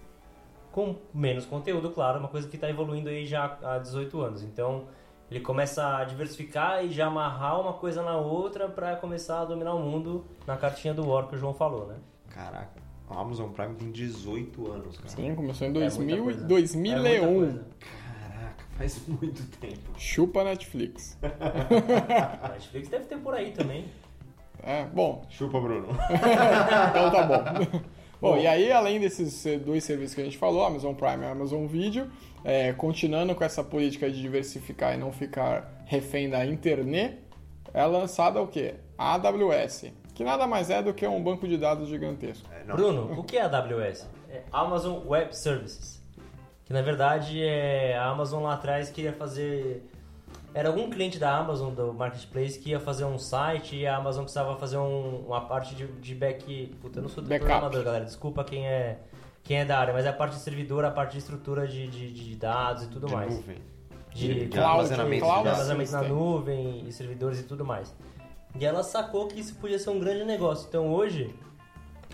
[0.72, 4.42] com menos conteúdo, claro, uma coisa que está evoluindo aí já há 18 anos.
[4.42, 4.87] Então
[5.31, 9.74] ele começa a diversificar e já amarrar uma coisa na outra para começar a dominar
[9.74, 11.96] o mundo na cartinha do War que o João falou, né?
[12.31, 15.09] Caraca, o Amazon Prime tem 18 anos, cara.
[15.09, 16.44] Sim, começou em É muita 2000, e coisa.
[16.44, 17.44] 2001.
[17.44, 17.61] É.
[17.81, 19.90] Caraca, faz muito tempo.
[19.98, 21.18] Chupa Netflix.
[21.22, 23.87] A Netflix deve ter por aí também.
[24.62, 25.88] É, bom, Chupa, Bruno.
[26.90, 27.81] então tá bom.
[28.20, 31.66] Bom, e aí, além desses dois serviços que a gente falou, Amazon Prime e Amazon
[31.66, 32.11] Video,
[32.44, 37.18] eh, continuando com essa política de diversificar e não ficar refém da internet,
[37.72, 38.74] é lançada o quê?
[38.96, 42.48] A AWS, que nada mais é do que um banco de dados gigantesco.
[42.52, 42.64] É.
[42.72, 44.09] Bruno, o que é a AWS?
[44.28, 46.02] É Amazon Web Services.
[46.64, 49.88] Que na verdade é a Amazon lá atrás queria fazer.
[50.55, 54.23] Era algum cliente da Amazon, do Marketplace, que ia fazer um site e a Amazon
[54.25, 56.75] precisava fazer um- uma parte de, de back.
[56.81, 57.49] Puta, eu não sou do Backup.
[57.51, 58.05] programador, galera.
[58.05, 58.99] Desculpa quem é,
[59.45, 61.87] quem é da área, mas é a parte de servidor, a parte de estrutura de,
[61.87, 63.35] de, de dados e tudo de mais.
[63.35, 63.59] nuvem.
[64.15, 67.95] De, De cloud, armazenamento cloud de armazenamento na nuvem e servidores e tudo mais.
[68.59, 70.67] E ela sacou que isso podia ser um grande negócio.
[70.67, 71.33] Então hoje,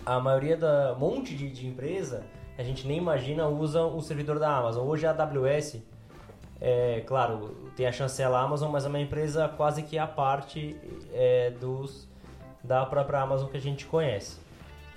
[0.05, 2.23] a maioria da um monte de, de empresa,
[2.57, 4.85] a gente nem imagina, usa o servidor da Amazon.
[4.85, 5.77] Hoje a AWS,
[6.61, 10.75] é, claro, tem a chancela Amazon, mas é uma empresa quase que à parte
[11.13, 12.07] é, dos
[12.63, 14.37] da própria Amazon que a gente conhece.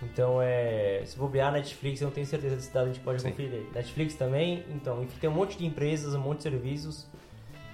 [0.00, 3.30] Então, é, se bobear Netflix, eu não tenho certeza desse dado, a gente pode Sim.
[3.30, 3.66] conferir.
[3.74, 7.06] Netflix também, então, enfim, tem um monte de empresas, um monte de serviços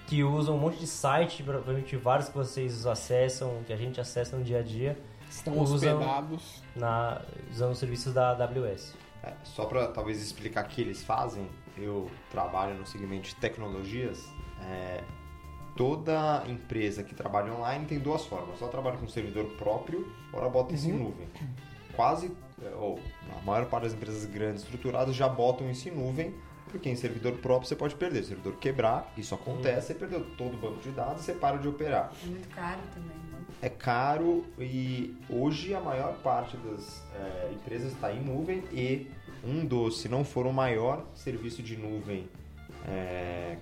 [0.06, 4.36] que usam um monte de site, provavelmente vários que vocês acessam, que a gente acessa
[4.36, 4.98] no dia a dia,
[5.30, 6.62] Estão Usam- hospedados.
[6.76, 7.20] na,
[7.50, 8.94] usando os serviços da AWS.
[9.24, 14.28] É, só para talvez explicar o que eles fazem, eu trabalho no segmento de tecnologias.
[14.60, 15.02] é,
[15.76, 20.50] toda empresa que trabalha online tem duas formas: ou trabalha com servidor próprio, ou ela
[20.50, 21.28] bota isso em nuvem.
[21.96, 22.30] Quase,
[22.62, 23.00] é, ou
[23.36, 26.34] a maior parte das empresas grandes estruturadas já botam isso em nuvem,
[26.68, 28.18] porque em servidor próprio você pode perder.
[28.18, 31.56] Se o servidor quebrar, isso acontece, você perdeu todo o banco de dados, você para
[31.56, 33.23] de operar É muito caro também?
[33.64, 39.10] É caro e hoje a maior parte das é, empresas está em nuvem e
[39.42, 42.28] um dos, se não for o maior serviço de nuvem
[42.86, 43.56] é,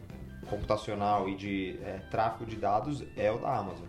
[0.50, 3.86] computacional e de é, tráfego de dados é o da Amazon.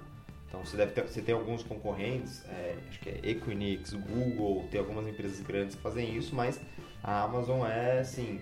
[0.47, 2.43] Então você deve ter, você tem alguns concorrentes,
[2.87, 6.61] acho que é Equinix, Google, tem algumas empresas grandes que fazem isso, mas
[7.03, 8.39] a Amazon é assim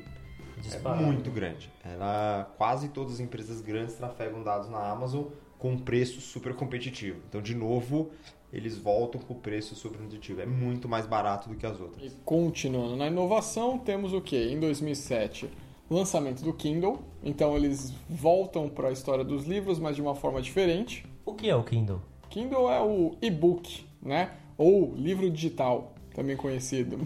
[0.74, 1.72] é muito grande.
[1.86, 5.24] Ela, quase todas as empresas grandes trafegam dados na Amazon
[5.62, 7.20] com um preço super competitivo.
[7.30, 8.10] Então, de novo,
[8.52, 10.42] eles voltam com o preço super competitivo.
[10.42, 12.12] É muito mais barato do que as outras.
[12.12, 14.36] E continuando na inovação, temos o que?
[14.36, 15.48] Em 2007,
[15.88, 17.00] lançamento do Kindle.
[17.24, 21.06] Então eles voltam para a história dos livros, mas de uma forma diferente.
[21.24, 22.02] O que é o Kindle?
[22.32, 24.32] Kindle é o e-book, né?
[24.58, 26.98] Ou livro digital, também conhecido.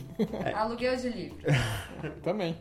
[0.55, 1.37] Aluguel de livro.
[2.23, 2.55] também.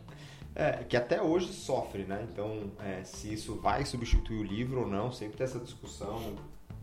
[0.55, 2.25] É, que até hoje sofre, né?
[2.31, 6.35] Então, é, se isso vai substituir o livro ou não, sempre tem essa discussão.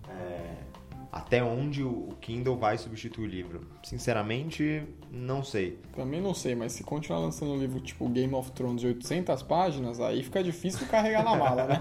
[0.08, 0.72] é,
[1.10, 3.60] até onde o Kindle vai substituir o livro.
[3.82, 5.78] Sinceramente, não sei.
[5.94, 9.42] Também não sei, mas se continuar lançando um livro tipo Game of Thrones de 800
[9.42, 11.80] páginas, aí fica difícil carregar na mala, né?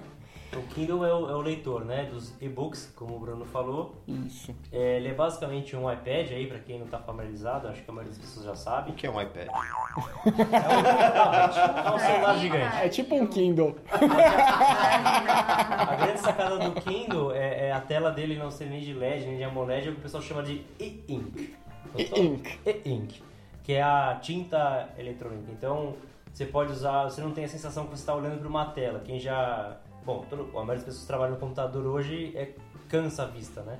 [0.52, 3.94] O Kindle é o, é o leitor, né, dos e-books, como o Bruno falou.
[4.08, 4.52] Isso.
[4.72, 7.92] É, ele é basicamente um iPad aí, pra quem não tá familiarizado, acho que a
[7.92, 8.90] maioria das pessoas já sabe.
[8.90, 9.46] O que é um iPad?
[9.46, 9.50] É
[11.90, 12.76] um celular gigante.
[12.76, 13.76] É tipo um Kindle.
[15.78, 19.26] A grande sacada do Kindle é, é a tela dele não ser nem de LED,
[19.26, 21.54] nem de AMOLED, é o que o pessoal chama de e-ink.
[21.96, 22.58] E-ink.
[22.84, 23.22] E-ink,
[23.62, 25.52] que é a tinta eletrônica.
[25.52, 25.94] Então,
[26.32, 29.00] você pode usar, você não tem a sensação que você está olhando para uma tela.
[29.04, 29.76] Quem já...
[30.04, 32.50] Bom, todo, a maioria das pessoas que trabalham no computador hoje é,
[32.88, 33.78] cansa a vista, né?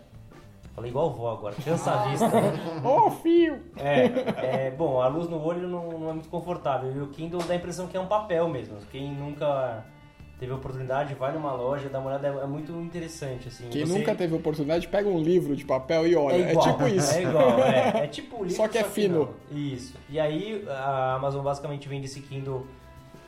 [0.74, 2.26] Falei igual vó agora, cansa a vista.
[2.87, 3.59] Ô, fio!
[3.76, 6.92] É, é, bom, a luz no olho não, não é muito confortável.
[6.94, 8.76] E o Kindle dá a impressão que é um papel mesmo.
[8.92, 9.85] Quem nunca
[10.38, 13.68] teve oportunidade, vai numa loja, dá uma olhada, é, é muito interessante, assim.
[13.68, 16.37] Quem Você- nunca teve oportunidade, pega um livro de papel e olha.
[16.37, 17.14] É, igual, tipo isso.
[17.14, 18.04] É igual, é.
[18.04, 19.35] É tipo o livro, Só que é fino.
[19.50, 19.59] não.
[19.59, 19.94] Isso.
[20.09, 22.66] E aí a Amazon basicamente vende esse Kindle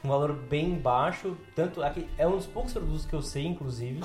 [0.05, 1.37] um valor bem baixo.
[1.55, 4.03] Tanto aqui, é um dos poucos produtos que eu sei, inclusive,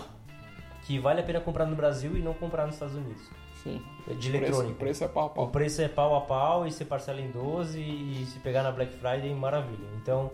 [0.84, 3.22] que vale a pena comprar no Brasil e não comprar nos Estados Unidos.
[3.64, 3.82] Sim.
[4.06, 4.72] De O preço, eletrônico.
[4.72, 5.48] o preço é pau a O pau.
[5.50, 8.94] preço é pau a pau e você parcela em 12 e se pegar na Black
[8.94, 9.88] Friday, maravilha.
[10.02, 10.32] Então,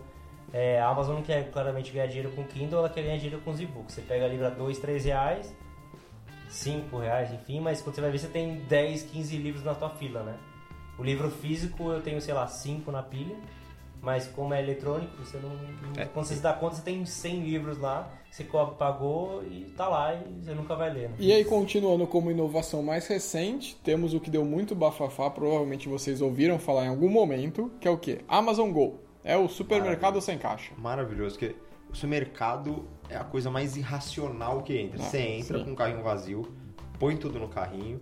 [0.52, 3.50] É, a Amazon não quer claramente ganhar dinheiro com Kindle, ela quer ganhar dinheiro com
[3.50, 3.92] os e-books.
[3.92, 5.52] Você pega livro a 2, 3 reais,
[6.48, 9.90] 5 reais, enfim, mas quando você vai ver, você tem 10, 15 livros na tua
[9.90, 10.36] fila, né?
[10.96, 13.34] O livro físico eu tenho, sei lá, 5 na pilha,
[14.04, 15.50] mas como é eletrônico, você não.
[15.96, 16.04] É.
[16.04, 18.44] Quando você se dá conta, você tem 100 livros lá, você
[18.78, 21.08] pagou e tá lá e você nunca vai ler.
[21.08, 21.14] né?
[21.18, 26.20] E aí, continuando como inovação mais recente, temos o que deu muito bafafá, provavelmente vocês
[26.20, 28.20] ouviram falar em algum momento, que é o quê?
[28.28, 29.00] Amazon Go.
[29.22, 30.72] É o supermercado sem caixa.
[30.76, 31.56] Maravilhoso, porque
[31.90, 35.00] o supermercado é a coisa mais irracional que entra.
[35.00, 35.64] Ah, Você entra sim.
[35.64, 36.42] com o carrinho vazio,
[36.98, 38.00] põe tudo no carrinho,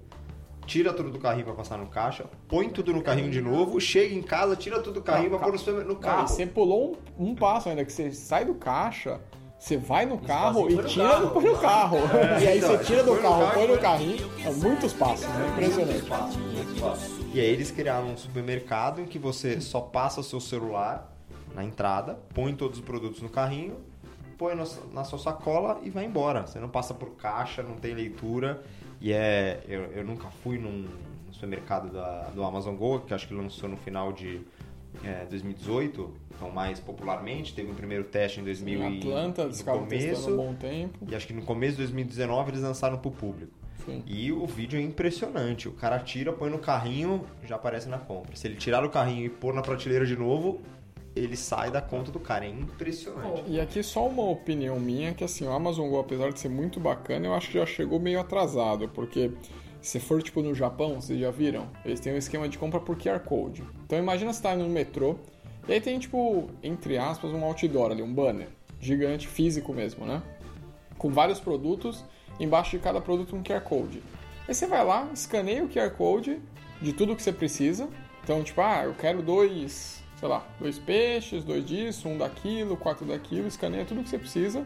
[0.66, 4.14] tira tudo do carrinho pra passar no caixa, põe tudo no carrinho de novo, chega
[4.14, 6.28] em casa, tira tudo do carrinho Não, pra pôr no, super- no Ah, carro.
[6.28, 9.20] você pulou um, um passo ainda, que você sai do caixa,
[9.58, 11.26] você vai no carro e no tira carro.
[11.26, 11.98] do põe no carro.
[12.42, 14.30] e aí então, você tira do carro, carro põe e no carrinho.
[14.42, 15.48] São muitos passos, né?
[15.52, 16.04] Impressionante.
[17.34, 21.12] E aí eles criaram um supermercado em que você só passa o seu celular
[21.54, 23.76] na entrada, põe todos os produtos no carrinho,
[24.38, 24.54] põe
[24.92, 26.46] na sua sacola e vai embora.
[26.46, 28.62] Você não passa por caixa, não tem leitura.
[29.02, 29.60] E é.
[29.68, 30.86] Eu, eu nunca fui num
[31.32, 34.40] supermercado da, do Amazon Go, que acho que lançou no final de
[35.02, 37.52] é, 2018, então mais popularmente.
[37.52, 40.98] Teve um primeiro teste em 2000 Em e- Atlanta, eles ficavam testando um bom tempo.
[41.08, 43.52] E acho que no começo de 2019 eles lançaram pro público.
[43.84, 44.04] Sim.
[44.06, 45.68] E o vídeo é impressionante.
[45.68, 48.36] O cara tira, põe no carrinho, já aparece na compra.
[48.36, 50.60] Se ele tirar do carrinho e pôr na prateleira de novo,
[51.14, 52.44] ele sai da conta do cara.
[52.44, 53.42] É impressionante.
[53.46, 56.80] E aqui só uma opinião minha, que assim, o Amazon Go, apesar de ser muito
[56.80, 59.30] bacana, eu acho que já chegou meio atrasado, porque
[59.80, 61.68] se for tipo no Japão, vocês já viram?
[61.84, 63.64] Eles têm um esquema de compra por QR Code.
[63.84, 65.16] Então imagina você tá indo no metrô,
[65.68, 68.48] e aí tem tipo, entre aspas, um outdoor ali, um banner
[68.80, 70.22] gigante, físico mesmo, né?
[70.98, 72.04] Com vários produtos,
[72.40, 74.02] embaixo de cada produto um QR Code.
[74.48, 76.40] Aí você vai lá, escaneia o QR Code
[76.80, 77.88] de tudo que você precisa.
[78.24, 83.04] Então, tipo, ah, eu quero dois, sei lá, dois peixes, dois disso, um daquilo, quatro
[83.04, 84.64] daquilo, escaneia tudo que você precisa,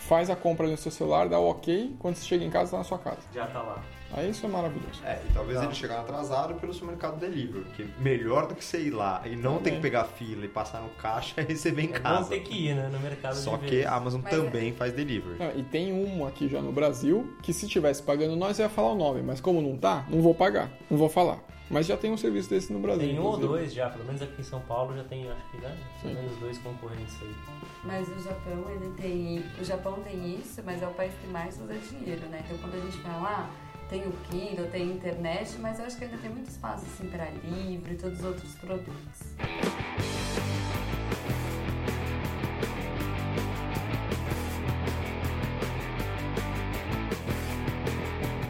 [0.00, 2.76] faz a compra no seu celular, dá o ok, quando você chega em casa, tá
[2.76, 3.20] na sua casa.
[3.34, 3.82] Já tá lá.
[4.12, 5.00] Aí isso é maravilhoso.
[5.02, 8.90] É, e talvez ele chegar atrasado pelo supermercado delivery, que melhor do que você ir
[8.90, 11.98] lá e não ter que pegar fila e passar no caixa é receber em É
[11.98, 12.28] casa.
[12.28, 12.90] ter que ir, né?
[12.92, 13.86] No mercado Só de que vez.
[13.86, 15.38] a Amazon Mas é- também faz delivery.
[15.38, 18.68] Não, e tem um aqui já no Brasil que se tivesse pagando nós, eu ia
[18.70, 21.38] falar o nome, mas como não tá, não vou pagar, não vou falar.
[21.70, 23.08] Mas já tem um serviço desse no Brasil.
[23.08, 23.48] Tem um ou inclusive.
[23.48, 25.76] dois já, pelo menos aqui em São Paulo já tem, acho que, né?
[26.02, 27.34] Pelo menos dois concorrentes aí.
[27.82, 29.44] Mas o Japão, ele tem.
[29.60, 32.42] O Japão tem isso, mas é o país que mais usa dinheiro, né?
[32.44, 33.50] Então quando a gente fala, ah,
[33.88, 37.08] tem o Kindle, tem a internet, mas eu acho que ainda tem muito espaço assim
[37.08, 39.34] para livro e todos os outros produtos.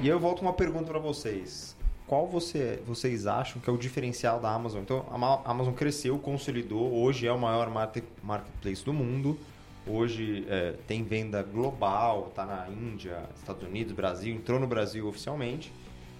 [0.02, 1.74] E eu volto uma pergunta pra vocês.
[2.06, 4.82] Qual você, vocês acham que é o diferencial da Amazon?
[4.82, 9.38] Então, a Ma- Amazon cresceu, consolidou, hoje é o maior market- marketplace do mundo.
[9.86, 15.72] Hoje é, tem venda global, tá na Índia, Estados Unidos, Brasil, entrou no Brasil oficialmente.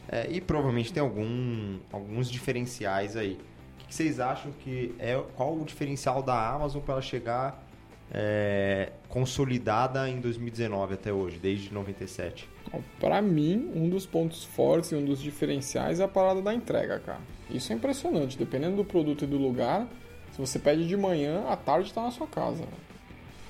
[0.08, 3.32] É, e provavelmente tem algum, alguns diferenciais aí.
[3.74, 7.62] O que, que vocês acham que é qual o diferencial da Amazon para ela chegar
[8.10, 12.48] é, consolidada em 2019 até hoje, desde 97?
[12.98, 16.98] Pra mim, um dos pontos fortes e um dos diferenciais é a parada da entrega,
[16.98, 17.20] cara.
[17.50, 18.36] Isso é impressionante.
[18.36, 19.86] Dependendo do produto e do lugar,
[20.32, 22.64] se você pede de manhã, à tarde tá na sua casa.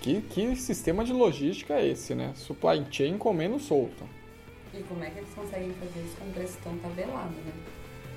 [0.02, 2.32] Que, que sistema de logística é esse, né?
[2.34, 4.04] Supply chain comendo solto.
[4.74, 7.52] E como é que eles conseguem fazer isso com preço tão tabelado, né?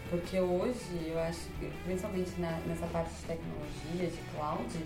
[0.10, 4.86] Porque hoje, eu acho que, principalmente na- nessa parte de tecnologia, de cloud,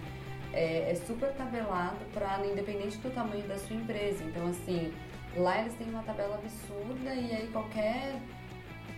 [0.53, 4.23] é, é super tabelado para independente do tamanho da sua empresa.
[4.23, 4.91] Então, assim,
[5.35, 8.19] lá eles têm uma tabela absurda e aí qualquer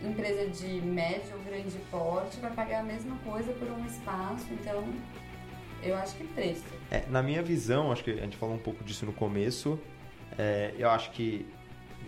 [0.02, 4.46] empresa de médio ou grande porte vai pagar a mesma coisa por um espaço.
[4.52, 4.84] Então,
[5.82, 6.64] eu acho que preço.
[6.92, 9.80] É, na minha visão, acho que a gente falou um pouco disso no começo,
[10.38, 11.46] é, eu acho que,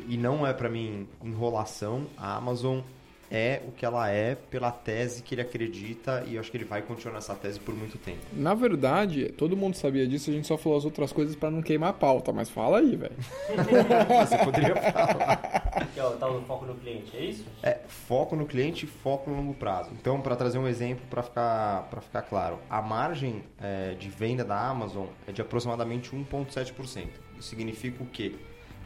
[0.07, 2.81] e não é pra mim enrolação, a Amazon
[3.29, 6.65] é o que ela é pela tese que ele acredita e eu acho que ele
[6.65, 8.19] vai continuar nessa tese por muito tempo.
[8.33, 11.61] Na verdade, todo mundo sabia disso, a gente só falou as outras coisas pra não
[11.61, 13.15] queimar a pauta, mas fala aí, velho.
[14.25, 15.87] Você poderia falar.
[15.93, 17.45] Que é o tal do foco no cliente, é isso?
[17.63, 19.91] É, foco no cliente e foco no longo prazo.
[19.93, 24.43] Então, para trazer um exemplo para ficar, pra ficar claro, a margem é, de venda
[24.43, 27.07] da Amazon é de aproximadamente 1,7%.
[27.37, 28.35] Isso significa o quê?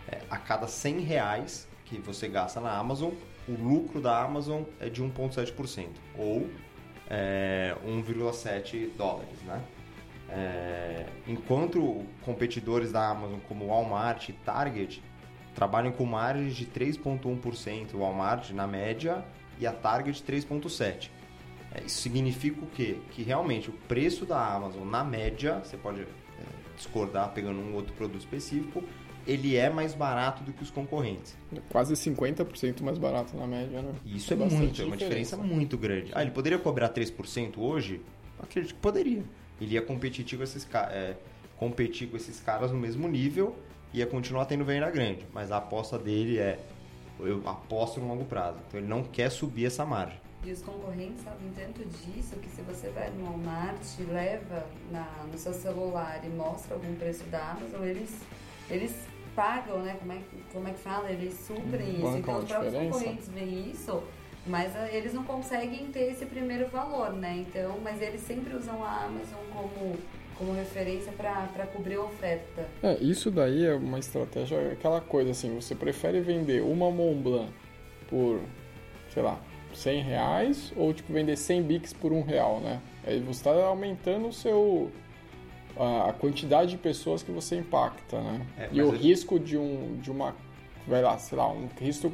[0.08, 3.12] É, a cada 100 reais que você gasta na Amazon,
[3.47, 6.47] o lucro da Amazon é de 1,7%, ou
[7.10, 9.62] é, 1,7 dólares, né?
[10.32, 15.02] É, enquanto competidores da Amazon como Walmart e Target
[15.56, 19.25] trabalham com margens de 3,1%, o Walmart na média
[19.60, 21.10] e a Target 3,7%.
[21.73, 22.99] É, Isso significa o quê?
[23.12, 26.06] Que realmente o preço da Amazon, na média, você pode é,
[26.75, 28.84] discordar pegando um outro produto específico,
[29.29, 31.37] ele é mais barato do que os concorrentes.
[31.69, 33.93] Quase 50% mais barato na média, né?
[34.03, 36.11] Isso é, bastante muito, é uma diferença muito grande.
[36.15, 38.01] Ah, ele poderia cobrar 3% hoje?
[38.41, 39.23] Acredito que poderia.
[39.61, 41.15] Ele ia competir com esses, é,
[41.57, 43.55] competir com esses caras no mesmo nível
[43.93, 45.27] e ia continuar tendo venda grande.
[45.31, 46.57] Mas a aposta dele é,
[47.19, 48.57] eu aposto no longo prazo.
[48.67, 50.19] Então ele não quer subir essa margem.
[50.43, 55.05] E os concorrentes sabem tanto disso que se você vai no Walmart e leva na,
[55.31, 58.17] no seu celular e mostra algum preço da Amazon, eles,
[58.69, 59.09] eles
[59.39, 59.95] pagam, né?
[59.99, 61.10] Como é, que- como é que fala?
[61.10, 62.02] Eles suprem isso.
[62.02, 64.04] bancam Então os próprios concorrentes veem isso,
[64.45, 67.45] mas ah, eles não conseguem ter esse primeiro valor, né?
[67.47, 69.95] Então, mas eles sempre usam a Amazon como,
[70.38, 72.67] como referência para cobrir a oferta.
[72.84, 77.21] É, isso daí é uma estratégia, é aquela coisa assim, você prefere vender uma Mont
[77.21, 77.54] Blanc
[78.10, 78.41] por,
[79.13, 79.39] sei lá,
[79.73, 82.82] 100 reais ou tipo vender 100 bics por um real, né?
[83.08, 84.91] Aí você está aumentando o seu
[85.77, 88.45] a quantidade de pessoas que você impacta, né?
[88.58, 90.36] É, e o eu- risco de um de uma
[90.88, 92.12] vai lá, sei lá, um risco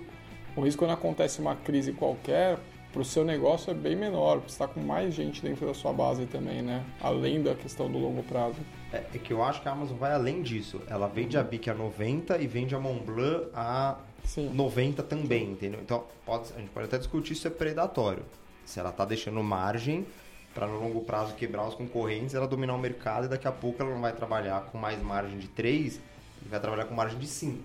[0.56, 2.58] o risco quando acontece uma crise qualquer
[2.94, 5.92] para o seu negócio é bem menor, porque está com mais gente dentro da sua
[5.92, 6.82] base também, né?
[7.02, 8.56] Além da questão do longo prazo.
[8.94, 10.80] É, é que eu acho que a Amazon vai além disso.
[10.88, 14.50] Ela vende a Bic a 90 e vende a Montblanc a Sim.
[14.54, 15.82] 90 também, entendeu?
[15.84, 18.24] Então pode, a gente pode até discutir se é predatório.
[18.64, 20.06] Se ela está deixando margem
[20.56, 23.84] para no longo prazo quebrar os concorrentes, ela dominar o mercado e daqui a pouco
[23.84, 26.00] ela não vai trabalhar com mais margem de 3
[26.46, 27.60] e vai trabalhar com margem de 5.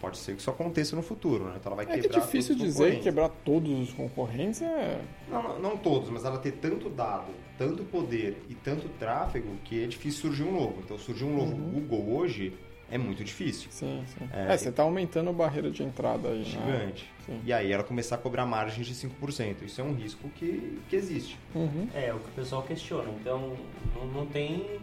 [0.00, 1.54] Pode ser que isso aconteça no futuro, né?
[1.58, 5.00] Então ela vai É é quebrar difícil todos os dizer quebrar todos os concorrentes é.
[5.30, 9.82] Não, não, não todos, mas ela ter tanto dado, tanto poder e tanto tráfego que
[9.84, 10.82] é difícil surgir um novo.
[10.84, 11.70] Então surgir um novo Uhum.
[11.70, 12.52] Google hoje
[12.90, 13.68] é muito difícil.
[13.70, 14.28] Sim, sim.
[14.32, 16.92] É, É, você tá aumentando a barreira de entrada aí, né?
[17.26, 17.40] Sim.
[17.44, 19.62] E aí ela começar a cobrar margens de 5%.
[19.62, 21.36] Isso é um risco que, que existe.
[21.54, 21.88] Uhum.
[21.92, 23.10] É, o que o pessoal questiona.
[23.20, 23.56] Então,
[23.94, 24.80] não, não tem.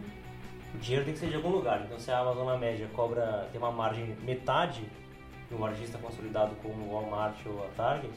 [0.74, 1.82] O dinheiro tem que ser de algum lugar.
[1.86, 3.48] Então, se a Amazon, na média, cobra.
[3.50, 4.82] tem uma margem metade
[5.48, 8.12] de um varejista consolidado como o Walmart ou a Target,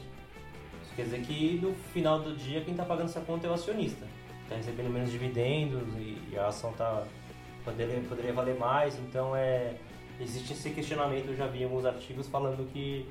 [0.82, 3.54] isso quer dizer que no final do dia quem está pagando essa conta é o
[3.54, 4.06] acionista.
[4.42, 7.04] Está recebendo menos dividendos e, e a ação tá,
[7.64, 8.98] poderia, poderia valer mais.
[8.98, 9.74] Então, é,
[10.20, 11.28] existe esse questionamento.
[11.28, 13.06] Eu já vi alguns artigos falando que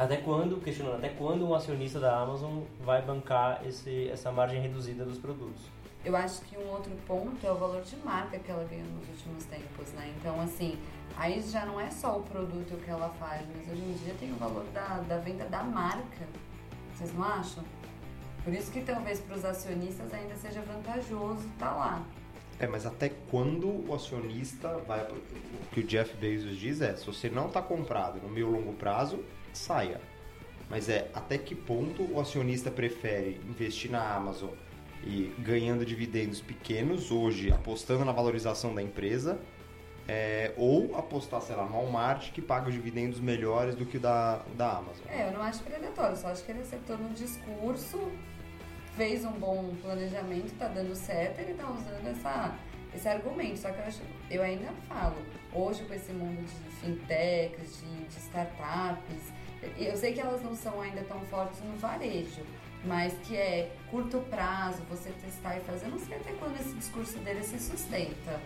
[0.00, 5.04] até quando, questionando, até quando um acionista da Amazon vai bancar esse, essa margem reduzida
[5.04, 5.60] dos produtos?
[6.02, 9.06] Eu acho que um outro ponto é o valor de marca que ela ganhou nos
[9.10, 10.10] últimos tempos, né?
[10.18, 10.78] Então, assim,
[11.18, 14.32] aí já não é só o produto que ela faz, mas hoje em dia tem
[14.32, 16.26] o valor da, da venda da marca.
[16.94, 17.62] Vocês não acham?
[18.42, 22.02] Por isso que talvez para os acionistas ainda seja vantajoso estar lá.
[22.60, 25.00] É, mas até quando o acionista vai.
[25.02, 28.74] O que o Jeff Bezos diz é: se você não está comprado no meio longo
[28.74, 30.00] prazo, saia.
[30.68, 34.50] Mas é até que ponto o acionista prefere investir na Amazon
[35.02, 39.40] e ganhando dividendos pequenos hoje, apostando na valorização da empresa,
[40.06, 44.00] é, ou apostar, sei lá, no Walmart que paga os dividendos melhores do que o
[44.00, 45.06] da, da Amazon.
[45.08, 47.98] É, eu não acho predatório, só acho que ele acertou no discurso,
[48.96, 52.54] fez um bom planejamento, tá dando certo, ele tá usando essa,
[52.94, 53.58] esse argumento.
[53.58, 54.00] Só que eu, acho,
[54.30, 55.16] eu ainda falo,
[55.52, 59.32] hoje com esse mundo de fintechs, de, de startups,
[59.78, 62.40] eu sei que elas não são ainda tão fortes no varejo,
[62.84, 66.72] mas que é curto prazo, você testar e fazer, eu não sei até quando esse
[66.74, 68.40] discurso dele se sustenta.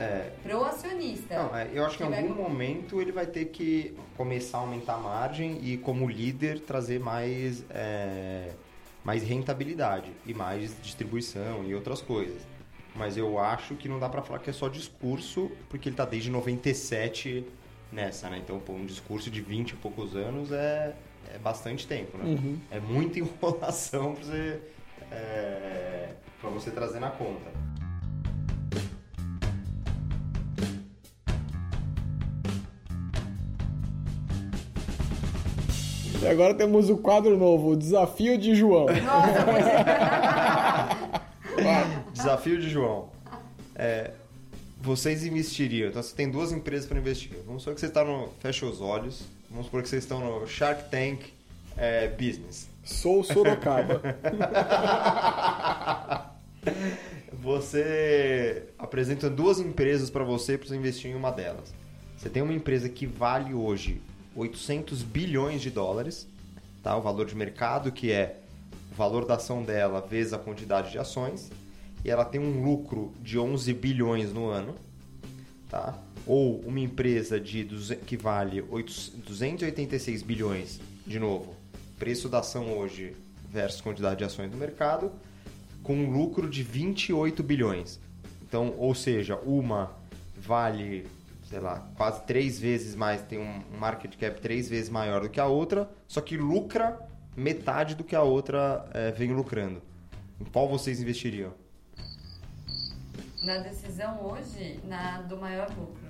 [0.00, 1.34] É, Pro acionista.
[1.36, 4.58] Não, é, eu acho que em Que vai- algum momento ele vai ter que começar
[4.58, 8.52] a aumentar a margem e, como líder, trazer mais, é,
[9.04, 12.42] mais rentabilidade e mais distribuição e outras coisas.
[12.94, 16.04] Mas eu acho que não dá pra falar que é só discurso, porque ele tá
[16.04, 17.44] desde 97
[17.90, 18.38] nessa, né?
[18.38, 20.94] Então, pô, um discurso de 20 e poucos anos é,
[21.34, 22.24] é bastante tempo, né?
[22.24, 22.58] Uhum.
[22.70, 24.60] É muita enrolação pra você,
[25.10, 27.50] é, pra você trazer na conta.
[36.22, 38.86] E agora temos o quadro novo, o Desafio de João.
[38.86, 39.40] Nossa,
[41.58, 42.02] é.
[42.14, 43.08] Desafio de João.
[43.74, 44.12] É,
[44.80, 45.88] vocês investeriam.
[45.88, 47.32] Então você tem duas empresas para investir.
[47.44, 48.28] Vamos supor que você está no.
[48.38, 49.24] Fecha os olhos.
[49.50, 51.24] Vamos supor que vocês estão no Shark Tank
[51.76, 52.70] é, Business.
[52.84, 54.00] Sou Sorocaba.
[57.42, 61.74] Você apresenta duas empresas para você para você investir em uma delas.
[62.16, 64.00] Você tem uma empresa que vale hoje
[64.34, 66.26] 800 bilhões de dólares,
[66.82, 66.96] tá?
[66.96, 68.40] O valor de mercado que é
[68.92, 71.50] o valor da ação dela vezes a quantidade de ações,
[72.04, 74.74] e ela tem um lucro de 11 bilhões no ano,
[75.68, 75.98] tá?
[76.26, 77.66] Ou uma empresa de
[78.06, 81.54] que vale 8 286 bilhões, de novo.
[81.98, 83.16] Preço da ação hoje
[83.50, 85.10] versus quantidade de ações no mercado,
[85.82, 87.98] com um lucro de 28 bilhões.
[88.42, 89.90] Então, ou seja, uma
[90.36, 91.06] vale,
[91.52, 95.38] sei lá, quase três vezes mais, tem um market cap três vezes maior do que
[95.38, 96.98] a outra, só que lucra
[97.36, 99.82] metade do que a outra é, vem lucrando.
[100.40, 101.52] Em qual vocês investiriam?
[103.42, 106.00] Na decisão hoje, na do maior lucro.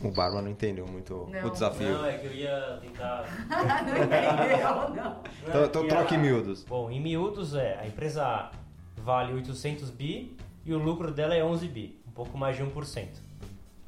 [0.00, 1.48] O Barba não entendeu muito Não.
[1.48, 1.88] o desafio.
[1.88, 3.24] Não, é que eu ia tentar.
[3.50, 5.22] não entendeu, não.
[5.42, 6.62] Então, então que troque a- em miúdos.
[6.62, 8.52] Bom, em miúdos é, a empresa A
[8.98, 13.06] vale 800 bi e o lucro dela é 11 bi, pouco mais de 1%.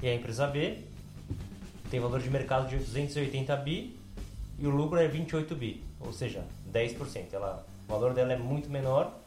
[0.01, 0.78] E a empresa B
[1.91, 3.99] tem valor de mercado de 280 bi
[4.57, 7.33] e o lucro é 28 bi, ou seja, 10%.
[7.33, 9.18] Ela, o valor dela é muito menor,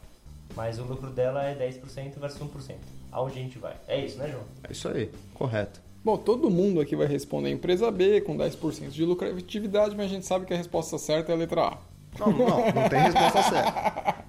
[0.56, 2.76] mas o lucro dela é 10% versus 1%.
[3.12, 3.76] Aonde a gente vai?
[3.86, 4.44] É isso, né, João?
[4.66, 5.82] É isso aí, correto.
[6.02, 10.24] Bom, todo mundo aqui vai responder empresa B com 10% de lucratividade, mas a gente
[10.24, 11.78] sabe que a resposta certa é a letra A.
[12.18, 14.24] Não, não, não tem resposta certa.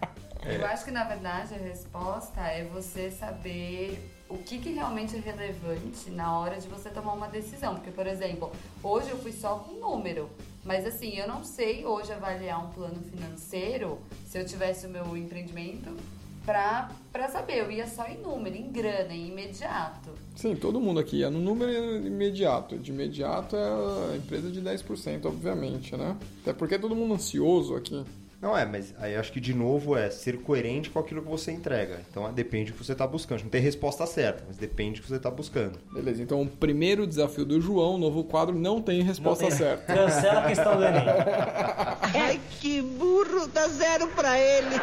[0.46, 5.20] Eu acho que na verdade a resposta é você saber o que, que realmente é
[5.20, 7.76] relevante na hora de você tomar uma decisão.
[7.76, 8.52] Porque, por exemplo,
[8.84, 10.30] hoje eu fui só com número.
[10.64, 15.16] Mas assim, eu não sei hoje avaliar um plano financeiro se eu tivesse o meu
[15.16, 15.96] empreendimento
[16.44, 17.60] pra, pra saber.
[17.60, 20.10] Eu ia só em número, em grana, em imediato.
[20.36, 21.72] Sim, todo mundo aqui ia no número
[22.06, 22.78] imediato.
[22.80, 26.18] De imediato é a empresa de 10%, obviamente, né?
[26.42, 28.04] Até porque é todo mundo ansioso aqui.
[28.42, 31.52] Não é, mas aí acho que de novo é ser coerente com aquilo que você
[31.52, 32.00] entrega.
[32.12, 33.44] Então depende do que você está buscando.
[33.44, 35.80] Não tem resposta certa, mas depende do que você está buscando.
[35.94, 39.94] Beleza, então o primeiro desafio do João, novo quadro, não tem resposta Não tem- certa.
[39.94, 41.04] Cancela a questão do Enem.
[42.14, 44.76] Ai, que burro, dá zero pra ele.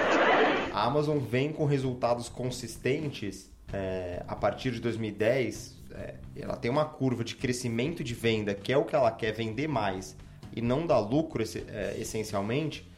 [0.73, 5.81] A Amazon vem com resultados consistentes é, a partir de 2010.
[5.95, 9.33] é, ela tem uma curva de crescimento de venda, que é o que ela quer
[9.33, 10.17] vender mais
[10.55, 12.91] e não dar lucro esse- é, essencialmente,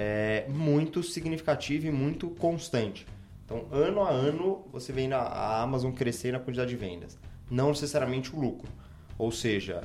[0.00, 3.06] é muito significativa e muito constante.
[3.44, 7.18] Então, ano a ano, você vê a- a Amazon crescer na quantidade de vendas,
[7.50, 8.68] não necessariamente o lucro.
[9.18, 9.82] Ou seja,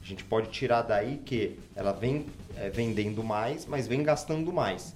[0.00, 2.26] a gente pode tirar daí que ela vem
[2.58, 4.94] é, vendendo mais, mas vem gastando mais.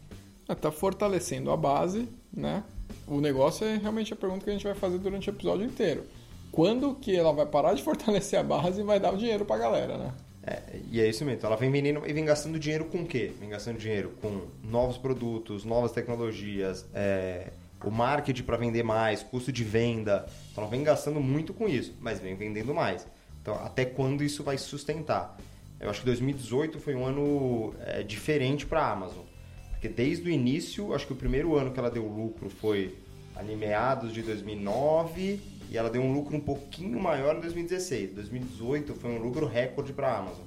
[0.48, 2.62] Está fortalecendo a base, né?
[3.06, 6.04] O negócio é realmente a pergunta que a gente vai fazer durante o episódio inteiro.
[6.50, 9.58] Quando que ela vai parar de fortalecer a base e vai dar o dinheiro pra
[9.58, 10.12] galera, né?
[10.42, 11.44] É, e é isso mesmo.
[11.44, 13.32] Ela vem vendendo e vem gastando dinheiro com o quê?
[13.38, 17.48] Vem gastando dinheiro com novos produtos, novas tecnologias, é,
[17.84, 20.26] o marketing para vender mais, custo de venda.
[20.50, 23.06] Então ela vem gastando muito com isso, mas vem vendendo mais.
[23.42, 25.36] Então até quando isso vai se sustentar?
[25.78, 29.24] Eu acho que 2018 foi um ano é, diferente para a Amazon.
[29.70, 32.98] Porque desde o início, acho que o primeiro ano que ela deu lucro foi
[33.34, 35.40] ali meados de 2009
[35.70, 38.14] e ela deu um lucro um pouquinho maior em 2016.
[38.14, 40.44] 2018 foi um lucro recorde para a Amazon.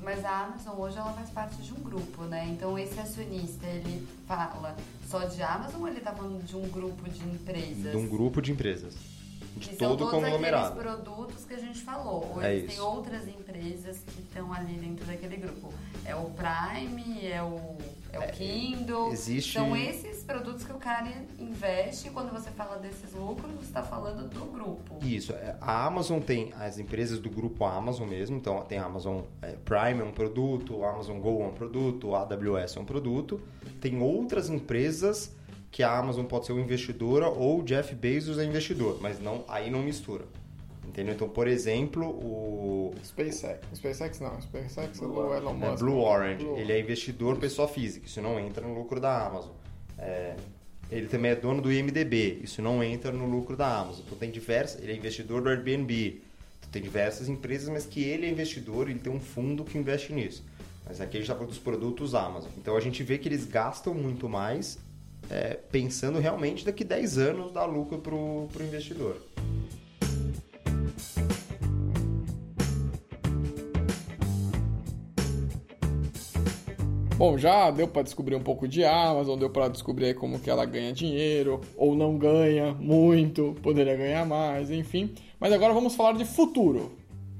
[0.00, 2.48] Mas a Amazon hoje ela faz parte de um grupo, né?
[2.48, 4.76] Então esse acionista, ele fala
[5.08, 7.90] só de Amazon ou ele tá falando de um grupo de empresas?
[7.90, 8.94] De um grupo de empresas.
[9.56, 10.78] De que são todo o todos conglomerado.
[10.78, 12.32] aqueles produtos que a gente falou.
[12.36, 12.82] Ou É isso.
[12.84, 15.72] outras empresas que estão ali dentro daquele grupo.
[16.04, 17.76] É o Prime, é o,
[18.12, 19.10] é o Kindle.
[19.12, 23.64] existe- São esses produtos que o cara investe e quando você fala desses lucros, você
[23.66, 24.98] está falando do grupo.
[25.02, 25.32] Isso.
[25.32, 28.36] é, A Amazon tem as empresas do grupo Amazon mesmo.
[28.36, 32.14] Então tem a Amazon é, Prime é um produto, a Amazon Go é um produto,
[32.14, 33.40] a AWS é um produto.
[33.80, 35.34] Tem outras empresas
[35.70, 39.42] que a Amazon pode ser uma investidora ou o Jeff Bezos é investidor, mas não
[39.48, 40.24] aí não mistura.
[40.92, 41.14] Entendeu?
[41.14, 43.60] Então, por exemplo, o SpaceX.
[43.74, 45.78] SpaceX não, SpaceX é do Elon É, Musk.
[45.78, 46.44] Blue Orange.
[46.44, 49.52] Blue- Ele é investidor pessoa física, isso não entra no lucro da Amazon.
[49.98, 50.36] É,
[50.90, 54.02] ele também é dono do IMDB, isso não entra no lucro da Amazon.
[54.06, 56.20] Então tem diversas, ele é investidor do Airbnb.
[56.58, 60.12] Então, tem diversas empresas, mas que ele é investidor, ele tem um fundo que investe
[60.12, 60.44] nisso.
[60.84, 62.50] Mas aqui a gente está falando dos produtos Amazon.
[62.58, 64.78] Então a gente vê que eles gastam muito mais
[65.30, 69.16] é, pensando realmente daqui 10 anos dar lucro para o investidor.
[77.22, 80.64] Bom, já deu pra descobrir um pouco de Amazon, deu pra descobrir como que ela
[80.64, 85.14] ganha dinheiro, ou não ganha muito, poderia ganhar mais, enfim.
[85.38, 86.90] Mas agora vamos falar de futuro.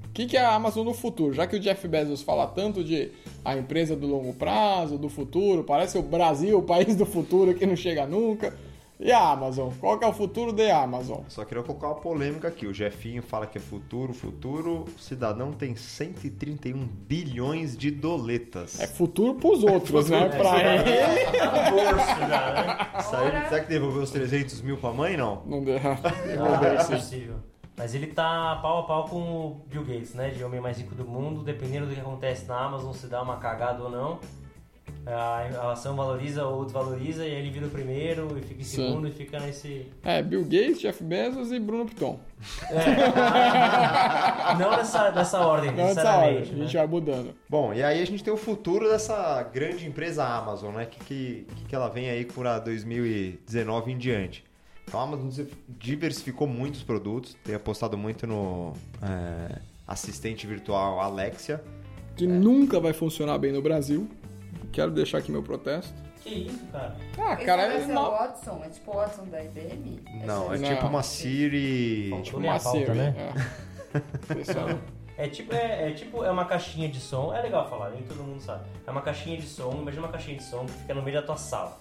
[0.05, 1.35] O que, que é a Amazon no futuro?
[1.35, 3.11] Já que o Jeff Bezos fala tanto de
[3.45, 7.67] a empresa do longo prazo, do futuro, parece o Brasil, o país do futuro que
[7.67, 8.57] não chega nunca.
[9.05, 9.69] E a Amazon?
[9.81, 11.23] Qual que é o futuro da Amazon?
[11.27, 12.69] Só queria colocar uma polêmica aqui.
[12.69, 14.85] O Jefinho fala que é futuro, futuro.
[14.97, 18.79] O cidadão tem 131 bilhões de doletas.
[18.79, 20.29] É futuro pros outros, né?
[20.39, 20.85] Pra ele,
[21.37, 23.47] Tá no bolso já, né?
[23.49, 25.43] Será que devolveu os 300 mil pra mãe, não?
[25.47, 25.81] não deu.
[26.39, 27.35] Não, é possível.
[27.77, 30.31] Mas ele tá pau a pau com o Bill Gates, né?
[30.31, 31.43] De homem mais rico do mundo.
[31.43, 34.21] Dependendo do que acontece na Amazon, se dá uma cagada ou não,
[35.05, 38.87] A ação valoriza ou desvaloriza, e aí ele vira o primeiro, e fica em Sim.
[38.87, 39.89] segundo, e fica nesse...
[40.05, 42.21] É, Bill Gates, Jeff Bezos e Bruno Piton.
[42.71, 42.75] É.
[44.59, 46.49] Não nessa, nessa ordem, Não nessa hora, a necessariamente.
[46.51, 46.81] gente né?
[46.81, 47.35] vai mudando.
[47.49, 50.87] Bom, e aí a gente tem o futuro dessa grande empresa Amazon, né?
[50.87, 54.45] Que, que, que ela vem aí por 2019 em diante.
[54.87, 55.31] Então a Amazon
[55.69, 58.73] diversificou muitos produtos, tem apostado muito no
[59.03, 61.63] é, assistente virtual Alexia.
[62.15, 64.09] Que nunca vai funcionar bem no Brasil.
[64.71, 65.93] Quero deixar aqui meu protesto.
[66.23, 66.95] Que isso, cara?
[67.19, 68.11] Ah, Esse cara, é não.
[68.13, 68.63] Watson?
[68.65, 70.01] É tipo o Watson da IBM?
[70.25, 70.69] Não, é Não.
[70.69, 72.11] tipo uma Siri.
[72.11, 73.15] Bom, Tipo uma pauta, Siri, né?
[73.19, 73.99] é.
[74.35, 74.69] Pessoal,
[75.19, 78.23] É tipo, é, é tipo, é uma caixinha de som, é legal falar, nem todo
[78.23, 78.65] mundo sabe.
[78.87, 81.27] É uma caixinha de som, imagina uma caixinha de som que fica no meio da
[81.27, 81.79] tua sala.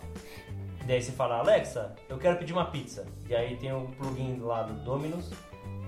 [0.82, 3.06] E daí você fala, Alexa, eu quero pedir uma pizza.
[3.30, 5.32] E aí tem um plugin lá do Domino's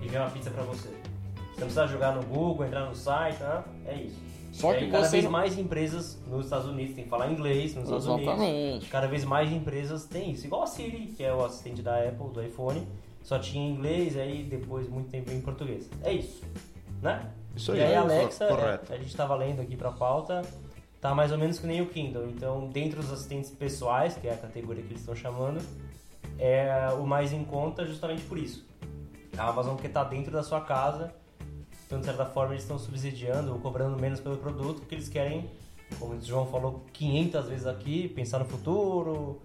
[0.02, 0.90] e vem uma pizza pra você.
[0.90, 3.64] Você não precisa jogar no Google, entrar no site, né?
[3.88, 4.22] é isso.
[4.54, 7.10] Só e que aí, cada você vez não- mais empresas nos Estados Unidos tem que
[7.10, 8.28] falar inglês nos Estados Unidos.
[8.34, 8.90] Exatamente.
[8.90, 10.46] Cada vez mais empresas têm isso.
[10.46, 12.88] Igual a Siri, que é o assistente da Apple, do iPhone,
[13.22, 15.90] só tinha em inglês, aí depois muito tempo em português.
[16.04, 16.44] É isso,
[17.02, 17.32] né?
[17.56, 18.94] Isso e aí, aí a cor- Alexa, correto.
[18.94, 20.42] a gente estava lendo aqui pra pauta,
[21.02, 22.28] tá mais ou menos que nem o Kindle.
[22.28, 25.62] Então, dentre os assistentes pessoais, que é a categoria que eles estão chamando,
[26.40, 28.66] é o mais em conta justamente por isso.
[29.38, 31.12] A Amazon que tá dentro da sua casa,
[31.86, 35.50] então de certa forma eles estão subsidiando ou cobrando menos pelo produto, porque eles querem,
[36.00, 39.40] como o João falou 500 vezes aqui, pensar no futuro,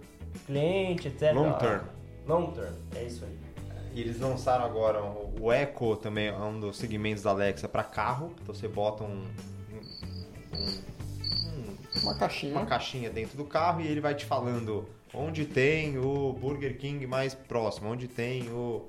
[0.45, 1.33] cliente, etc.
[1.33, 1.81] Long term.
[2.27, 3.37] Long term, é isso aí.
[3.93, 8.31] E eles lançaram agora o Echo também, é um dos segmentos da Alexa para carro.
[8.41, 9.25] Então você bota um,
[10.53, 12.51] um- Uma caixinha.
[12.53, 17.05] uma caixinha dentro do carro e ele vai te falando onde tem o Burger King
[17.07, 18.87] mais próximo, onde tem o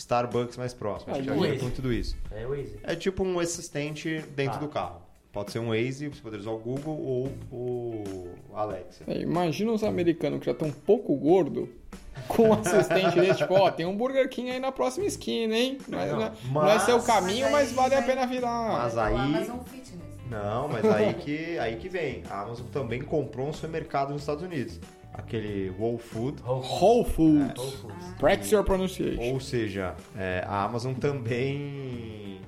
[0.00, 1.12] Starbucks mais próximo.
[1.12, 1.60] A gente Ah, ajuda Waze.
[1.60, 2.16] com tudo isso.
[2.30, 2.78] É o Waze.
[2.82, 4.58] É tipo um assistente dentro Tá.
[4.64, 5.02] do carro.
[5.32, 9.04] Pode ser um Waze, você pode usar o Google ou o Alexa.
[9.06, 11.68] É, imagina os americanos que já estão um pouco gordo
[12.26, 15.78] com um assistente desse, tipo, ó, tem um Burger King aí na próxima esquina, hein?
[15.86, 17.98] Não, é- Não, não é- não é seu mas- caminho, Mas mas aí vale a
[17.98, 18.72] vai- pena virar.
[18.72, 20.00] Mas É o aí- Amazon Fitness.
[20.28, 22.22] Não, mas aí que, aí que vem.
[22.30, 24.80] A Amazon também comprou um supermercado nos Estados Unidos.
[25.14, 26.42] Aquele Whole Food.
[26.46, 26.82] Whole Foods.
[26.82, 27.58] Whole Foods.
[27.58, 28.14] Whole Foods.
[28.18, 29.32] Practice your pronunciation.
[29.32, 32.40] Ou seja, é, a Amazon também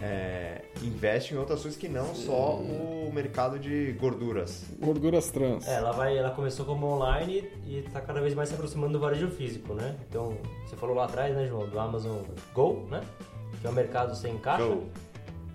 [0.00, 4.64] é, investe em outras coisas que não só o mercado de gorduras.
[4.80, 5.68] Gorduras trans.
[5.68, 9.00] É, ela, vai, ela começou como online e está cada vez mais se aproximando do
[9.00, 9.96] varejo físico, né?
[10.08, 10.36] Então,
[10.66, 12.22] você falou lá atrás, né, João, do Amazon
[12.54, 13.02] Go, né?
[13.60, 14.64] Que é um mercado sem caixa.
[14.64, 14.84] Go.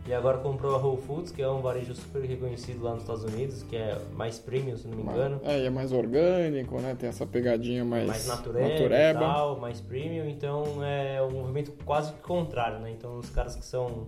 [0.07, 3.23] E agora comprou a Whole Foods, que é um varejo super reconhecido lá nos Estados
[3.23, 5.41] Unidos, que é mais premium, se não me engano.
[5.43, 6.95] É, e é mais orgânico, né?
[6.97, 9.19] Tem essa pegadinha mais, mais natureba, natureba.
[9.19, 12.91] tal, mais premium, então é um movimento quase que contrário, né?
[12.91, 14.07] Então os caras que são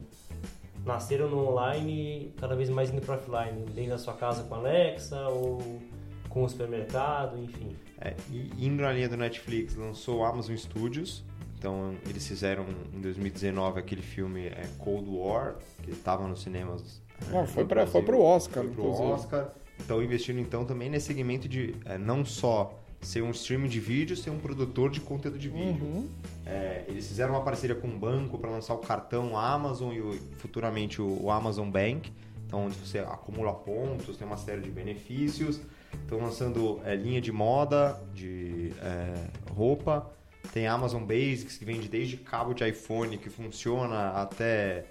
[0.86, 4.58] nasceram no online, cada vez mais indo para offline, dentro da sua casa com a
[4.60, 5.82] Alexa ou
[6.30, 7.76] com o supermercado, enfim.
[8.00, 11.26] É, e indo na linha do Netflix, lançou o Amazon Studios.
[11.58, 17.02] Então, eles fizeram em 2019 aquele filme é, Cold War, que estava nos cinemas.
[17.28, 19.08] é, Não, foi no pra- foi pro Oscar, Foi pro inclusive.
[19.10, 19.52] Oscar.
[19.80, 24.16] Então, investindo então também nesse segmento de é, não só ser um streaming de vídeo,
[24.18, 25.86] ser um produtor de conteúdo de vídeo.
[25.86, 26.08] Uhum.
[26.46, 30.20] É, eles fizeram uma parceria com um banco para lançar o cartão Amazon e o-
[30.38, 32.12] futuramente o, o Amazon Bank,
[32.46, 35.60] então onde você acumula pontos, tem uma série de benefícios.
[36.04, 40.12] Estão lançando é, linha de moda, de é, roupa.
[40.54, 44.86] Tem Amazon Basics que vende desde cabo de iPhone que funciona até,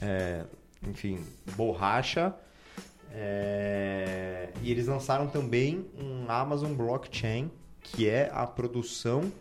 [0.00, 0.44] é,
[0.86, 1.24] enfim,
[1.56, 2.34] borracha.
[3.12, 7.50] É, e eles lançaram também um Amazon Blockchain,
[7.80, 9.32] que é a produção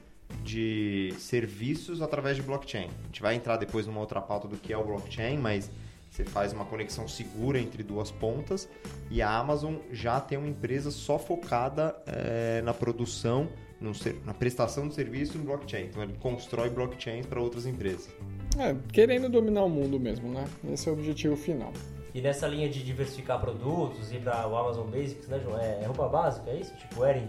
[0.43, 2.88] de serviços através de blockchain.
[2.88, 5.70] A gente vai entrar depois numa outra pauta do que é o blockchain, mas
[6.16, 8.70] você faz uma conexão segura entre duas pontas
[9.11, 13.49] e a Amazon já tem uma empresa só focada eh, na produção,
[13.86, 15.86] no ser- na prestação de serviço no blockchain.
[15.86, 18.09] Então ele constrói blockchains para outras empresas.
[18.57, 20.45] É, querendo dominar o mundo mesmo, né?
[20.71, 21.71] Esse é o objetivo final.
[22.13, 25.59] E nessa linha de diversificar produtos, ir para o Amazon Basics, né, João?
[25.59, 26.73] É, é roupa básica, é isso?
[26.77, 27.27] Tipo Ering?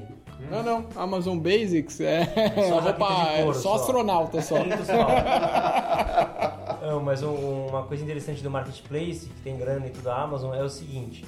[0.48, 0.86] Não, não.
[0.94, 2.24] Amazon Basics é,
[2.68, 3.82] Só roupa, de é couro, só só.
[3.82, 4.58] astronauta só.
[4.64, 6.86] Muito só.
[6.86, 10.54] Não, mas um- uma coisa interessante do marketplace, que tem grana e tudo da Amazon,
[10.54, 11.24] é o seguinte.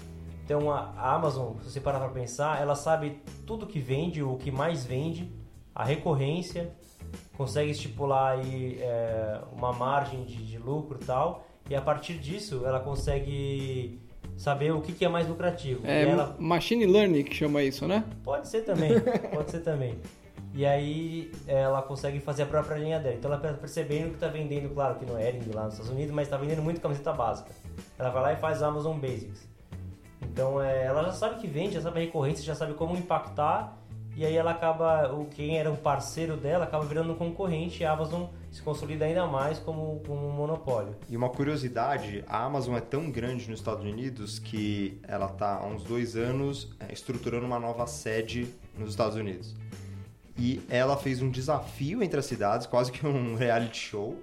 [0.49, 4.51] Então a Amazon, se você parar para pensar, ela sabe tudo que vende, o que
[4.51, 5.31] mais vende,
[5.75, 6.73] a recorrência,
[7.37, 12.63] consegue estipular aí é, uma margem de, de lucro e tal, e a partir disso
[12.65, 14.01] ela consegue
[14.39, 15.87] saber o que, que é mais lucrativo.
[15.87, 18.03] É ela machine learning que chama isso, né?
[18.25, 18.93] Pode ser também,
[19.31, 19.99] pode ser também.
[20.55, 23.17] E aí ela consegue fazer a própria linha dela.
[23.17, 25.93] Então ela tá percebendo que está vendendo, claro que não é Ering lá nos Estados
[25.93, 27.51] Unidos, mas está vendendo muito camiseta básica.
[27.99, 29.47] Ela vai lá e faz Amazon Basics.
[30.23, 33.77] Então é, ela já sabe que vende, já sabe a recorrência, já sabe como impactar.
[34.17, 37.87] E aí ela acaba, o quem era um parceiro dela acaba virando um concorrente e
[37.87, 40.97] a Amazon se consolida ainda mais como, como um monopólio.
[41.09, 45.65] E uma curiosidade, a Amazon é tão grande nos Estados Unidos que ela está há
[45.65, 49.55] uns dois anos é, estruturando uma nova sede nos Estados Unidos.
[50.37, 54.21] E ela fez um desafio entre as cidades, quase que um reality show,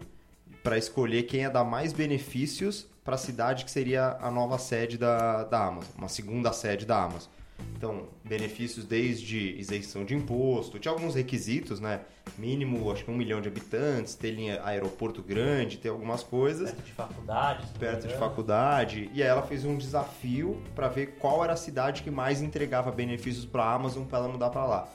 [0.61, 4.97] para escolher quem ia dar mais benefícios para a cidade que seria a nova sede
[4.97, 7.31] da, da Amazon, uma segunda sede da Amazon.
[7.77, 12.01] Então, benefícios desde isenção de imposto, tinha alguns requisitos, né?
[12.37, 16.83] Mínimo, acho que um milhão de habitantes, ter linha aeroporto grande, ter algumas coisas Perto
[16.83, 19.09] de me perto de faculdade.
[19.13, 22.91] E aí ela fez um desafio para ver qual era a cidade que mais entregava
[22.91, 24.87] benefícios para a Amazon para ela mudar para lá.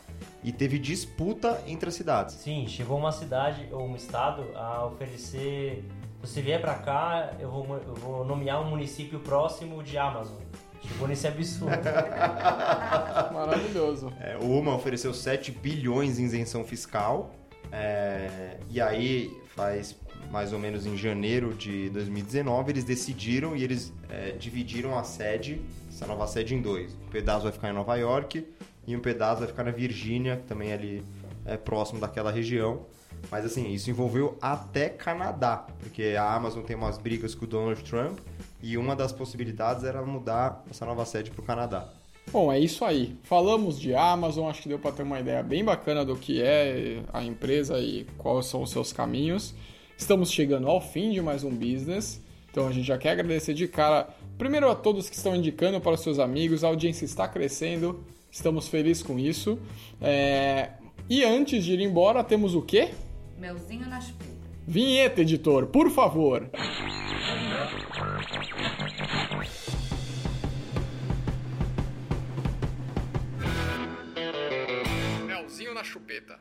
[0.42, 2.34] E teve disputa entre as cidades.
[2.34, 5.84] Sim, chegou uma cidade ou um estado a oferecer.
[6.22, 10.36] Se você vier pra cá, eu vou, eu vou nomear um município próximo de Amazon.
[10.82, 11.76] Chegou nesse absurdo.
[13.32, 14.12] Maravilhoso.
[14.20, 17.34] É, uma ofereceu 7 bilhões em isenção fiscal.
[17.72, 19.96] é, e aí, faz
[20.30, 25.60] mais ou menos em janeiro de 2019, eles decidiram e eles é, dividiram a sede,
[25.88, 26.92] essa nova sede, em dois.
[26.94, 28.46] Um pedaço vai ficar em Nova York
[28.86, 31.04] e um pedaço vai ficar na Virgínia, que também é ali
[31.46, 32.86] é próximo daquela região.
[33.30, 37.82] Mas assim, isso envolveu até Canadá, porque a Amazon tem umas brigas com o Donald
[37.82, 38.18] Trump
[38.62, 41.88] e uma das possibilidades era mudar essa nova sede para o Canadá.
[42.32, 43.16] Bom, é isso aí.
[43.24, 47.02] Falamos de Amazon, acho que deu para ter uma ideia bem bacana do que é
[47.12, 49.54] a empresa e quais são os seus caminhos.
[49.96, 53.66] Estamos chegando ao fim de mais um business, então a gente já quer agradecer de
[53.68, 54.08] cara,
[54.38, 58.00] primeiro a todos que estão indicando para os seus amigos, a audiência está crescendo,
[58.30, 59.58] estamos felizes com isso.
[60.00, 60.70] É,
[61.08, 62.90] E antes de ir embora, temos o quê?
[63.40, 64.50] Melzinho na chupeta.
[64.66, 66.50] Vinheta, editor, por favor.
[75.26, 76.38] Melzinho na chupeta.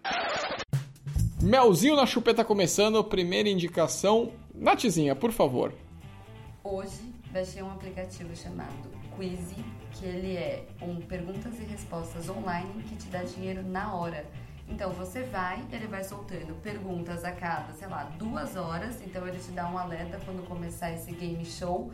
[1.41, 4.34] Melzinho na chupeta começando, primeira indicação.
[4.54, 5.74] Natizinha, por favor.
[6.62, 12.97] Hoje baixei um aplicativo chamado Quizy, que ele é um perguntas e respostas online que
[12.97, 14.30] te dá dinheiro na hora.
[14.70, 19.01] Então você vai, ele vai soltando perguntas a cada, sei lá, duas horas.
[19.03, 21.91] Então ele te dá um alerta quando começar esse game show.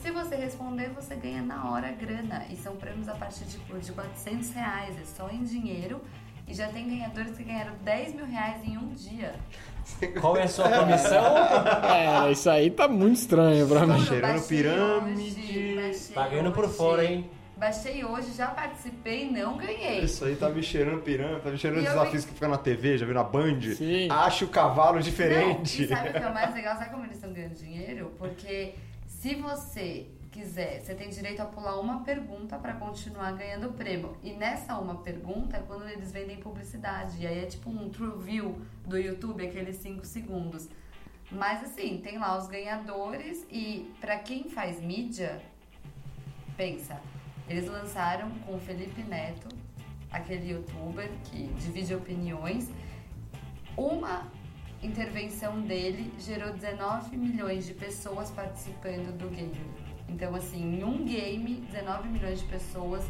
[0.00, 2.44] Se você responder, você ganha na hora grana.
[2.50, 6.00] E são prêmios a partir de, de 400 reais, é só em dinheiro.
[6.48, 9.34] E já tem ganhadores que ganharam 10 mil reais em um dia.
[10.20, 11.36] Qual é a sua comissão?
[11.92, 14.04] É, isso aí tá muito estranho pra mim.
[14.04, 16.12] cheirando Baixei pirâmide.
[16.14, 16.74] Tá ganhando por hoje.
[16.76, 17.28] fora, hein?
[17.56, 20.00] Baixei hoje, já participei, não ganhei.
[20.00, 22.50] Isso aí tá me cheirando pirâmide, tá me cheirando E eu desafios vi- que ficam
[22.50, 23.60] na TV, já viu na Band?
[23.74, 24.08] Sim.
[24.10, 25.82] Acha o cavalo Não, diferente.
[25.84, 26.76] e sabe o que é o mais legal?
[26.76, 28.12] Sabe como eles estão ganhando dinheiro?
[28.18, 28.74] Porque
[29.06, 34.14] se você quiser, você tem direito a pular uma pergunta pra continuar ganhando prêmio.
[34.22, 37.22] E nessa uma pergunta é quando eles vendem publicidade.
[37.22, 40.68] E aí é tipo um true view do YouTube, aqueles 5 segundos.
[41.32, 45.40] Mas assim, tem lá os ganhadores e pra quem faz mídia,
[46.54, 47.00] pensa,
[47.48, 49.48] eles lançaram com o Felipe Neto,
[50.10, 52.70] aquele youtuber que divide opiniões,
[53.76, 54.30] uma
[54.82, 59.52] intervenção dele gerou 19 milhões de pessoas participando do game.
[60.08, 63.04] Então, assim, em um game, 19 milhões de pessoas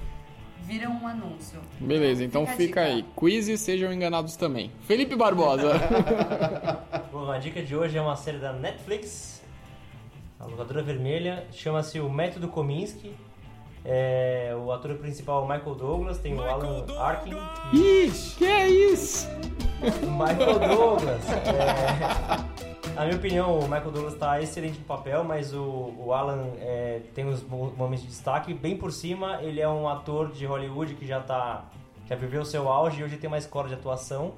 [0.63, 1.61] viram um anúncio.
[1.79, 2.83] Beleza, então fica dica.
[2.83, 3.05] aí.
[3.15, 4.73] Quiz e sejam enganados também.
[4.83, 5.75] Felipe Barbosa.
[7.13, 9.43] Bom, a dica de hoje é uma série da Netflix,
[10.41, 13.15] a locadora vermelha, chama-se O Método Kominsky.
[13.89, 17.37] É, o ator principal é o Michael Douglas, tem o Alan Arkin.
[17.71, 19.29] que- Ih, que é isso?
[20.03, 21.23] Michael Douglas.
[21.31, 26.49] é, na minha opinião, o Michael Douglas está excelente no papel, mas o, o Alan
[26.61, 28.53] é, tem os mo- momentos de destaque.
[28.53, 31.65] Bem por cima, ele é um ator de Hollywood que já tá.
[32.09, 34.33] já viveu o seu auge e hoje tem uma escola de atuação.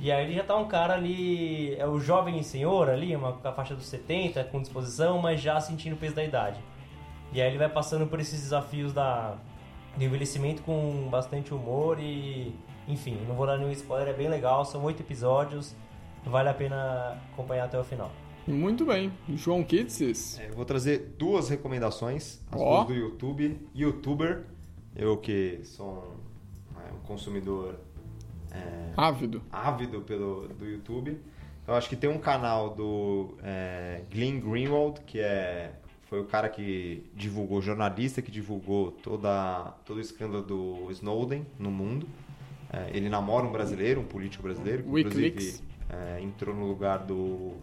[0.00, 3.46] E aí ele já tá um cara ali, é o jovem senhor ali, uma com
[3.46, 6.58] a faixa dos 70, com disposição, mas já sentindo o peso da idade.
[7.32, 9.36] E aí ele vai passando por esses desafios da,
[9.96, 12.54] do envelhecimento com bastante humor e...
[12.88, 15.74] Enfim, não vou dar nenhum spoiler, é bem legal, são oito episódios,
[16.26, 18.10] vale a pena acompanhar até o final.
[18.46, 19.12] Muito bem.
[19.36, 20.40] João Kitsis.
[20.40, 22.84] É, eu vou trazer duas recomendações, as Ó.
[22.84, 23.68] duas do YouTube.
[23.72, 24.46] Youtuber,
[24.96, 26.16] eu que sou
[26.76, 27.78] um, é, um consumidor
[28.50, 29.40] é, Ávido.
[29.52, 31.20] ávido pelo do YouTube.
[31.68, 35.74] Eu acho que tem um canal do é, Glenn Greenwald, que é
[36.12, 41.70] foi o cara que divulgou, jornalista que divulgou toda, todo o escândalo do Snowden no
[41.70, 42.06] mundo.
[42.70, 45.24] É, ele namora um brasileiro, um político brasileiro, que Wikileaks.
[45.24, 47.54] inclusive é, entrou no lugar do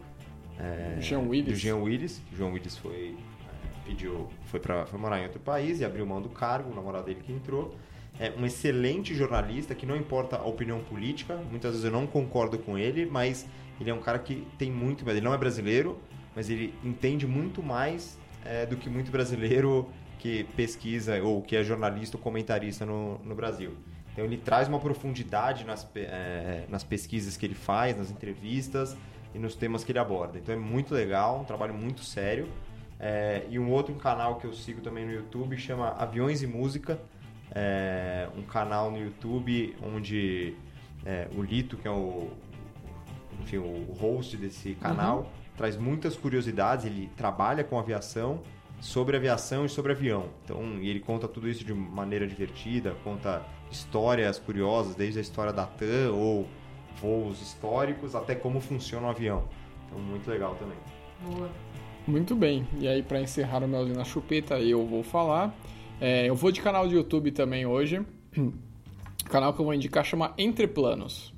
[0.58, 1.44] é, Jean Willis.
[1.44, 5.26] do Jean Willis, que o Jean Willis foi é, pediu, foi, pra, foi morar em
[5.26, 7.76] outro país e abriu mão do cargo, o namorado dele que entrou.
[8.18, 12.58] É um excelente jornalista que não importa a opinião política, muitas vezes eu não concordo
[12.58, 13.46] com ele, mas
[13.80, 15.96] ele é um cara que tem muito, ele não é brasileiro,
[16.34, 19.88] mas ele entende muito mais é, do que muito brasileiro
[20.18, 23.74] que pesquisa ou que é jornalista ou comentarista no, no Brasil.
[24.12, 28.96] Então ele traz uma profundidade nas, é, nas pesquisas que ele faz, nas entrevistas
[29.34, 30.38] e nos temas que ele aborda.
[30.38, 32.48] Então é muito legal, um trabalho muito sério.
[32.98, 37.00] É, e um outro canal que eu sigo também no YouTube chama Aviões e Música.
[37.52, 40.54] É um canal no YouTube onde
[41.04, 42.30] é, o Lito, que é o,
[43.40, 45.26] enfim, o host desse canal, uhum.
[45.60, 46.86] Traz muitas curiosidades.
[46.86, 48.40] Ele trabalha com aviação,
[48.80, 50.30] sobre aviação e sobre avião.
[50.42, 55.52] Então, e ele conta tudo isso de maneira divertida, conta histórias curiosas, desde a história
[55.52, 56.48] da TAM ou
[56.98, 59.44] voos históricos até como funciona o avião.
[59.86, 60.78] Então, muito legal também.
[61.26, 61.50] Boa.
[62.06, 62.66] Muito bem.
[62.78, 65.54] E aí, para encerrar o Melzinho na Chupeta, eu vou falar.
[66.00, 68.02] É, eu vou de canal de YouTube também hoje.
[68.34, 68.52] O
[69.28, 71.34] canal que eu vou indicar chama Entre Planos.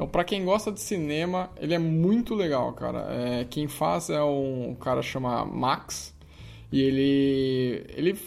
[0.00, 3.06] Então, para quem gosta de cinema, ele é muito legal, cara.
[3.10, 6.16] É, quem faz é um cara chama Max.
[6.72, 8.18] E ele, ele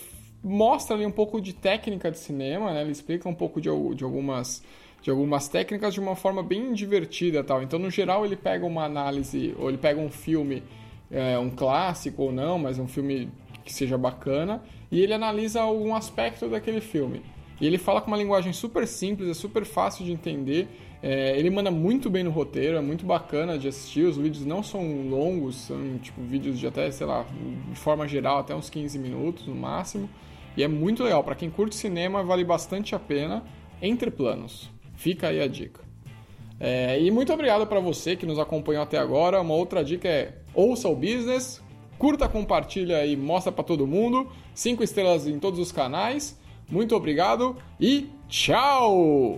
[0.43, 2.81] mostra ali um pouco de técnica de cinema, né?
[2.81, 4.61] Ele explica um pouco de, de algumas
[5.01, 7.63] de algumas técnicas de uma forma bem divertida tal.
[7.63, 10.61] Então, no geral, ele pega uma análise, ou ele pega um filme,
[11.09, 13.31] é, um clássico ou não, mas um filme
[13.65, 14.61] que seja bacana,
[14.91, 17.23] e ele analisa algum aspecto daquele filme.
[17.59, 20.67] E ele fala com uma linguagem super simples, é super fácil de entender.
[21.05, 24.05] É, ele manda muito bem no roteiro, é muito bacana de assistir.
[24.05, 27.25] Os vídeos não são longos, são tipo vídeos de até, sei lá,
[27.69, 30.09] de forma geral, até uns 15 minutos no máximo.
[30.55, 31.21] E é muito legal.
[31.21, 33.43] Para quem curte cinema, vale bastante a pena.
[33.81, 34.71] Entre planos.
[34.95, 35.81] Fica aí a dica.
[36.57, 39.41] É, e muito obrigado para você que nos acompanhou até agora.
[39.41, 41.61] Uma outra dica é ouça o business,
[41.97, 44.31] curta, compartilha e mostra para todo mundo.
[44.55, 46.39] Cinco estrelas em todos os canais.
[46.69, 49.37] Muito obrigado e tchau!